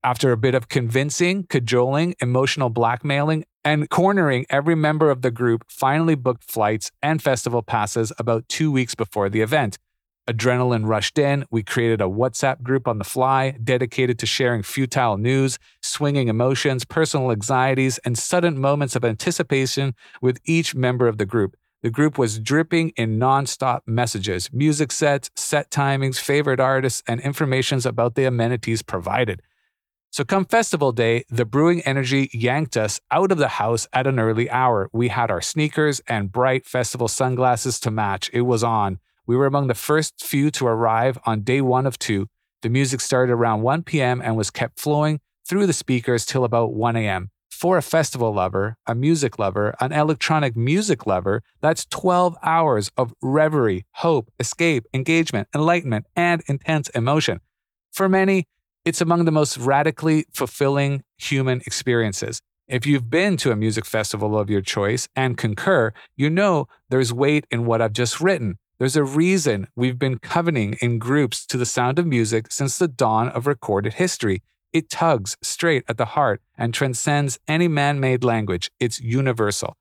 After 0.08 0.32
a 0.32 0.38
bit 0.38 0.56
of 0.56 0.70
convincing, 0.70 1.44
cajoling, 1.50 2.16
emotional 2.22 2.70
blackmailing, 2.70 3.44
and 3.66 3.90
cornering 3.90 4.46
every 4.50 4.74
member 4.74 5.12
of 5.12 5.22
the 5.22 5.32
group, 5.32 5.66
finally 5.68 6.16
booked 6.16 6.50
flights 6.50 6.92
and 7.04 7.22
festival 7.22 7.62
passes 7.62 8.14
about 8.18 8.48
two 8.48 8.72
weeks 8.72 8.96
before 8.96 9.28
the 9.28 9.42
event. 9.42 9.78
Adrenaline 10.26 10.88
rushed 10.88 11.20
in. 11.20 11.44
We 11.52 11.62
created 11.62 12.00
a 12.00 12.06
WhatsApp 12.06 12.62
group 12.62 12.88
on 12.88 13.00
the 13.00 13.04
fly 13.04 13.58
dedicated 13.62 14.18
to 14.20 14.26
sharing 14.26 14.64
futile 14.64 15.18
news, 15.18 15.60
swinging 15.82 16.30
emotions, 16.30 16.86
personal 16.86 17.30
anxieties, 17.30 17.98
and 18.06 18.18
sudden 18.18 18.58
moments 18.58 18.96
of 18.96 19.04
anticipation 19.04 19.94
with 20.22 20.40
each 20.46 20.74
member 20.74 21.10
of 21.10 21.18
the 21.18 21.26
group. 21.26 21.58
The 21.84 21.90
group 21.90 22.18
was 22.18 22.40
dripping 22.40 22.94
in 22.96 23.20
nonstop 23.20 23.82
messages, 23.86 24.54
music 24.54 24.94
sets, 24.94 25.30
set 25.36 25.70
timings, 25.70 26.18
favorite 26.18 26.62
artists, 26.62 27.04
and 27.10 27.20
informations 27.20 27.86
about 27.86 28.16
the 28.16 28.24
amenities 28.24 28.82
provided. 28.82 29.42
So, 30.10 30.24
come 30.24 30.46
festival 30.46 30.92
day, 30.92 31.26
the 31.30 31.46
brewing 31.46 31.82
energy 31.82 32.30
yanked 32.34 32.76
us 32.76 33.00
out 33.12 33.32
of 33.32 33.38
the 33.38 33.50
house 33.50 33.88
at 33.94 34.08
an 34.08 34.20
early 34.20 34.50
hour. 34.50 34.90
We 34.92 35.10
had 35.10 35.30
our 35.30 35.42
sneakers 35.42 36.02
and 36.08 36.32
bright 36.32 36.66
festival 36.66 37.08
sunglasses 37.08 37.80
to 37.82 37.92
match. 37.92 38.30
It 38.34 38.42
was 38.42 38.64
on. 38.64 39.00
We 39.28 39.36
were 39.36 39.46
among 39.46 39.68
the 39.68 39.76
first 39.76 40.24
few 40.24 40.50
to 40.52 40.66
arrive 40.68 41.20
on 41.26 41.42
day 41.42 41.62
one 41.62 41.86
of 41.86 42.00
two. 42.00 42.28
The 42.62 42.70
music 42.70 43.02
started 43.02 43.34
around 43.34 43.62
1 43.62 43.84
p.m. 43.84 44.22
and 44.22 44.36
was 44.36 44.50
kept 44.50 44.80
flowing 44.80 45.20
through 45.48 45.68
the 45.68 45.74
speakers 45.74 46.26
till 46.26 46.44
about 46.44 46.74
1 46.74 46.96
a.m. 46.96 47.30
For 47.50 47.78
a 47.78 47.82
festival 47.82 48.34
lover, 48.34 48.78
a 48.86 48.96
music 48.96 49.38
lover, 49.38 49.76
an 49.80 49.92
electronic 49.92 50.56
music 50.56 51.06
lover, 51.06 51.44
that's 51.60 51.86
12 51.86 52.38
hours 52.44 52.92
of 52.98 53.14
reverie, 53.22 53.86
hope, 53.94 54.32
escape, 54.40 54.86
engagement, 54.94 55.48
enlightenment, 55.54 56.06
and 56.16 56.42
intense 56.48 56.90
emotion. 56.90 57.42
For 57.92 58.08
many, 58.08 58.48
it's 58.88 59.02
among 59.02 59.26
the 59.26 59.32
most 59.34 59.58
radically 59.58 60.26
fulfilling 60.32 61.04
human 61.18 61.60
experiences. 61.66 62.40
If 62.70 62.88
you've 62.88 63.10
been 63.10 63.36
to 63.38 63.52
a 63.52 63.56
music 63.58 63.84
festival 63.84 64.40
of 64.40 64.50
your 64.50 64.62
choice 64.62 65.10
and 65.14 65.38
concur, 65.38 65.92
you 66.16 66.30
know 66.30 66.70
there's 66.90 67.12
weight 67.12 67.46
in 67.52 67.66
what 67.66 67.82
I've 67.82 67.92
just 67.92 68.22
written. 68.22 68.56
There's 68.80 68.96
a 68.96 69.04
reason 69.04 69.68
we've 69.76 70.00
been 70.00 70.20
covening 70.20 70.78
in 70.80 71.00
groups 71.00 71.46
to 71.48 71.58
the 71.58 71.66
sound 71.66 72.00
of 72.00 72.08
music 72.08 72.50
since 72.50 72.78
the 72.78 72.88
dawn 72.88 73.28
of 73.28 73.46
recorded 73.46 73.96
history. 73.96 74.42
It 74.72 74.90
tugs 74.90 75.36
straight 75.42 75.84
at 75.90 75.98
the 75.98 76.14
heart 76.16 76.42
and 76.58 76.74
transcends 76.74 77.40
any 77.46 77.68
man 77.68 78.00
made 78.00 78.24
language. 78.24 78.72
It's 78.80 79.02
universal. 79.02 79.76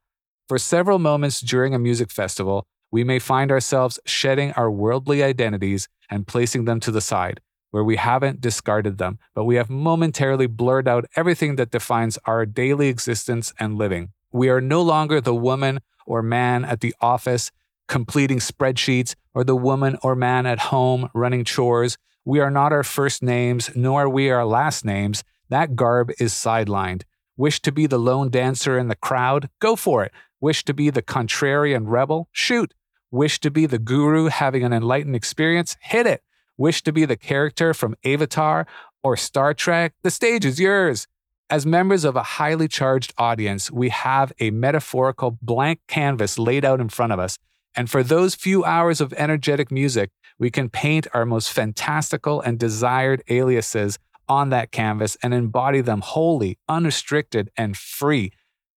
For 0.49 0.59
several 0.59 0.99
moments 0.99 1.40
during 1.40 1.77
a 1.77 1.79
music 1.79 2.11
festival, 2.11 2.66
we 2.90 3.05
may 3.05 3.21
find 3.21 3.53
ourselves 3.53 4.01
shedding 4.05 4.51
our 4.55 4.69
worldly 4.69 5.23
identities 5.23 5.87
and 6.11 6.27
placing 6.27 6.64
them 6.64 6.81
to 6.81 6.90
the 6.90 7.01
side 7.01 7.40
where 7.77 7.85
we 7.85 7.97
haven't 7.97 8.41
discarded 8.41 8.97
them, 8.97 9.19
but 9.35 9.45
we 9.45 9.57
have 9.57 9.69
momentarily 9.69 10.47
blurred 10.47 10.89
out 10.89 11.05
everything 11.15 11.57
that 11.57 11.71
defines 11.71 12.19
our 12.25 12.47
daily 12.47 12.89
existence 12.89 13.53
and 13.61 13.77
living. 13.77 14.09
We 14.33 14.49
are 14.49 14.62
no 14.62 14.81
longer 14.81 15.21
the 15.21 15.35
woman 15.35 15.81
or 16.07 16.23
man 16.23 16.65
at 16.65 16.81
the 16.81 16.95
office 17.03 17.53
completing 17.87 18.39
spreadsheets 18.39 19.15
or 19.35 19.45
the 19.45 19.55
woman 19.55 19.99
or 20.03 20.17
man 20.17 20.47
at 20.47 20.59
home 20.59 21.11
running 21.12 21.45
chores. 21.45 21.99
We 22.25 22.41
are 22.41 22.51
not 22.51 22.73
our 22.73 22.83
first 22.83 23.23
names, 23.23 23.69
nor 23.77 24.05
are 24.05 24.09
we 24.09 24.31
our 24.31 24.47
last 24.47 24.83
names. 24.87 25.23
That 25.51 25.77
garb 25.77 26.11
is 26.19 26.33
sidelined. 26.33 27.03
Wish 27.37 27.61
to 27.61 27.73
be 27.73 27.87
the 27.87 27.99
lone 27.99 28.31
dancer 28.31 28.79
in 28.79 28.89
the 28.89 28.97
crowd? 28.97 29.51
Go 29.61 29.77
for 29.77 30.03
it. 30.03 30.12
Wish 30.41 30.65
to 30.65 30.73
be 30.73 30.89
the 30.89 31.03
contrarian 31.03 31.83
rebel? 31.85 32.31
Shoot. 32.33 32.73
Wish 33.11 33.39
to 33.41 33.51
be 33.51 33.67
the 33.67 33.79
guru 33.79 34.29
having 34.29 34.65
an 34.65 34.73
enlightened 34.73 35.15
experience? 35.15 35.77
Hit 35.83 36.07
it 36.07 36.23
wish 36.57 36.83
to 36.83 36.92
be 36.92 37.05
the 37.05 37.16
character 37.16 37.75
from 37.75 37.97
Avatar 38.05 38.66
or 39.03 39.16
Star 39.16 39.55
Trek, 39.55 39.95
the 40.03 40.11
stage 40.11 40.45
is 40.45 40.59
yours. 40.59 41.07
As 41.49 41.64
members 41.64 42.05
of 42.05 42.16
a 42.16 42.23
highly 42.23 42.66
charged 42.66 43.14
audience, 43.19 43.71
we 43.71 43.90
have 43.90 44.33
a 44.40 44.51
metaphorical 44.51 45.38
blank 45.40 45.81
canvas 45.87 46.38
laid 46.38 46.64
out 46.64 46.81
in 46.81 46.88
front 46.88 47.12
of 47.12 47.21
us. 47.21 47.38
And 47.77 47.88
for 47.88 48.03
those 48.03 48.35
few 48.35 48.64
hours 48.64 49.01
of 49.01 49.12
energetic 49.12 49.71
music, 49.71 50.11
we 50.38 50.51
can 50.51 50.69
paint 50.69 51.07
our 51.14 51.25
most 51.25 51.53
fantastical 51.53 52.40
and 52.40 52.59
desired 52.59 53.23
aliases 53.29 53.99
on 54.29 54.51
that 54.51 54.73
canvas 54.73 55.16
and 55.23 55.33
embody 55.33 55.81
them 55.81 56.01
wholly, 56.01 56.59
unrestricted, 56.69 57.51
and 57.57 57.77
free. 57.77 58.33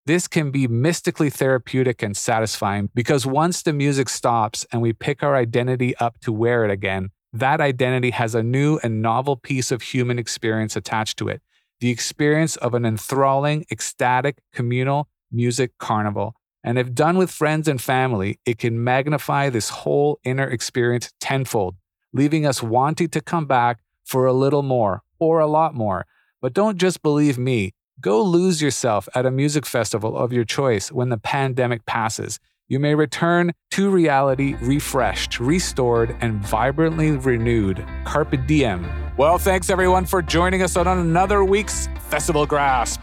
This 0.05 0.27
can 0.27 0.51
be 0.51 0.67
mystically 0.67 1.29
therapeutic 1.29 2.03
and 2.03 2.15
satisfying 2.15 2.89
because 2.93 3.25
once 3.25 3.61
the 3.61 3.73
music 3.73 4.09
stops 4.09 4.65
and 4.71 4.81
we 4.81 4.93
pick 4.93 5.23
our 5.23 5.35
identity 5.35 5.95
up 5.97 6.19
to 6.21 6.31
wear 6.31 6.65
it 6.65 6.71
again, 6.71 7.09
that 7.31 7.61
identity 7.61 8.11
has 8.11 8.35
a 8.35 8.43
new 8.43 8.79
and 8.83 9.01
novel 9.01 9.35
piece 9.35 9.71
of 9.71 9.81
human 9.81 10.17
experience 10.17 10.75
attached 10.75 11.17
to 11.17 11.27
it 11.27 11.41
the 11.79 11.89
experience 11.89 12.55
of 12.57 12.73
an 12.73 12.85
enthralling, 12.85 13.65
ecstatic, 13.71 14.39
communal 14.53 15.07
music 15.31 15.71
carnival. 15.77 16.35
And 16.63 16.77
if 16.77 16.93
done 16.93 17.17
with 17.17 17.31
friends 17.31 17.67
and 17.67 17.81
family, 17.81 18.39
it 18.45 18.57
can 18.57 18.83
magnify 18.83 19.49
this 19.49 19.69
whole 19.69 20.19
inner 20.23 20.47
experience 20.47 21.13
tenfold, 21.19 21.75
leaving 22.11 22.45
us 22.45 22.61
wanting 22.61 23.09
to 23.09 23.21
come 23.21 23.45
back 23.45 23.79
for 24.03 24.25
a 24.25 24.33
little 24.33 24.63
more 24.63 25.03
or 25.19 25.39
a 25.39 25.47
lot 25.47 25.73
more. 25.73 26.05
But 26.41 26.53
don't 26.53 26.77
just 26.77 27.01
believe 27.01 27.37
me. 27.37 27.73
Go 28.01 28.21
lose 28.23 28.61
yourself 28.61 29.07
at 29.13 29.25
a 29.25 29.31
music 29.31 29.65
festival 29.65 30.17
of 30.17 30.33
your 30.33 30.45
choice 30.45 30.91
when 30.91 31.09
the 31.09 31.17
pandemic 31.17 31.85
passes. 31.85 32.39
You 32.71 32.77
may 32.77 32.93
return 32.93 33.51
to 33.71 33.89
reality 33.89 34.55
refreshed, 34.61 35.39
restored, 35.39 36.15
and 36.21 36.35
vibrantly 36.35 37.09
renewed. 37.09 37.83
Carpe 38.05 38.45
diem. 38.45 38.87
Well, 39.17 39.39
thanks 39.39 39.71
everyone 39.71 40.05
for 40.05 40.21
joining 40.21 40.61
us 40.61 40.77
on 40.77 40.87
another 40.87 41.43
week's 41.43 41.87
Festival 42.11 42.45
Grasp. 42.45 43.01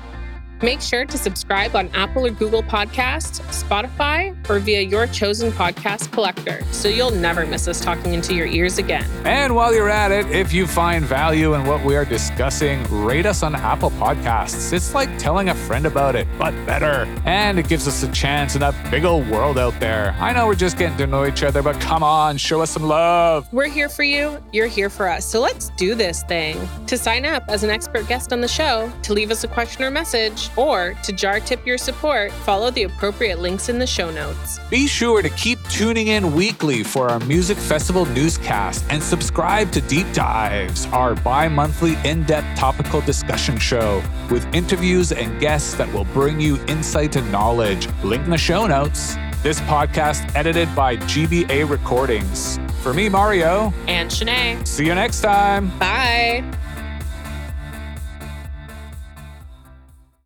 Make 0.62 0.80
sure 0.80 1.04
to 1.04 1.18
subscribe 1.18 1.74
on 1.74 1.88
Apple 1.94 2.26
or 2.26 2.30
Google 2.30 2.62
Podcasts, 2.62 3.42
Spotify, 3.66 4.34
or 4.48 4.58
via 4.58 4.80
your 4.80 5.06
chosen 5.08 5.50
podcast 5.50 6.12
collector 6.12 6.62
so 6.70 6.88
you'll 6.88 7.10
never 7.10 7.46
miss 7.46 7.66
us 7.66 7.80
talking 7.80 8.14
into 8.14 8.34
your 8.34 8.46
ears 8.46 8.78
again. 8.78 9.08
And 9.24 9.54
while 9.54 9.74
you're 9.74 9.88
at 9.88 10.12
it, 10.12 10.30
if 10.30 10.52
you 10.52 10.66
find 10.66 11.04
value 11.04 11.54
in 11.54 11.64
what 11.66 11.84
we 11.84 11.96
are 11.96 12.04
discussing, 12.04 12.82
rate 13.04 13.26
us 13.26 13.42
on 13.42 13.54
Apple 13.54 13.90
Podcasts. 13.92 14.72
It's 14.72 14.94
like 14.94 15.18
telling 15.18 15.48
a 15.48 15.54
friend 15.54 15.86
about 15.86 16.14
it, 16.14 16.28
but 16.38 16.52
better. 16.66 17.06
And 17.24 17.58
it 17.58 17.68
gives 17.68 17.88
us 17.88 18.02
a 18.02 18.12
chance 18.12 18.54
in 18.54 18.60
that 18.60 18.74
big 18.90 19.04
old 19.04 19.28
world 19.28 19.58
out 19.58 19.78
there. 19.80 20.14
I 20.20 20.32
know 20.32 20.46
we're 20.46 20.54
just 20.54 20.78
getting 20.78 20.96
to 20.98 21.06
know 21.06 21.26
each 21.26 21.42
other, 21.42 21.62
but 21.62 21.80
come 21.80 22.02
on, 22.02 22.36
show 22.36 22.60
us 22.60 22.70
some 22.70 22.84
love. 22.84 23.52
We're 23.52 23.68
here 23.68 23.88
for 23.88 24.02
you, 24.02 24.42
you're 24.52 24.66
here 24.66 24.90
for 24.90 25.08
us. 25.08 25.26
So 25.26 25.40
let's 25.40 25.70
do 25.70 25.94
this 25.94 26.22
thing. 26.24 26.56
To 26.86 26.96
sign 26.96 27.24
up 27.24 27.44
as 27.48 27.64
an 27.64 27.70
expert 27.70 28.06
guest 28.06 28.32
on 28.32 28.40
the 28.40 28.48
show, 28.48 28.92
to 29.02 29.12
leave 29.12 29.30
us 29.30 29.44
a 29.44 29.48
question 29.48 29.82
or 29.82 29.90
message, 29.90 30.50
or 30.56 30.94
to 31.02 31.12
jar 31.12 31.40
tip 31.40 31.66
your 31.66 31.78
support, 31.78 32.30
follow 32.32 32.70
the 32.70 32.84
appropriate 32.84 33.40
links 33.56 33.70
in 33.70 33.78
the 33.78 33.86
show 33.86 34.10
notes. 34.10 34.60
Be 34.68 34.86
sure 34.86 35.22
to 35.22 35.30
keep 35.30 35.58
tuning 35.70 36.08
in 36.08 36.34
weekly 36.34 36.82
for 36.82 37.08
our 37.08 37.18
Music 37.20 37.56
Festival 37.56 38.04
newscast 38.04 38.84
and 38.90 39.02
subscribe 39.02 39.72
to 39.72 39.80
Deep 39.80 40.06
Dives, 40.12 40.84
our 40.92 41.14
bi 41.14 41.48
monthly 41.48 41.96
in 42.04 42.22
depth 42.24 42.58
topical 42.58 43.00
discussion 43.00 43.56
show 43.58 44.02
with 44.30 44.44
interviews 44.54 45.10
and 45.10 45.40
guests 45.40 45.74
that 45.76 45.90
will 45.94 46.04
bring 46.12 46.38
you 46.38 46.58
insight 46.66 47.16
and 47.16 47.32
knowledge. 47.32 47.88
Link 48.04 48.24
in 48.24 48.30
the 48.30 48.36
show 48.36 48.66
notes. 48.66 49.16
This 49.42 49.58
podcast 49.62 50.34
edited 50.34 50.68
by 50.74 50.98
GBA 50.98 51.70
Recordings. 51.70 52.58
For 52.82 52.92
me, 52.92 53.08
Mario. 53.08 53.72
And 53.86 54.10
Shanae. 54.10 54.66
See 54.66 54.84
you 54.84 54.94
next 54.94 55.22
time. 55.22 55.70
Bye. 55.78 56.44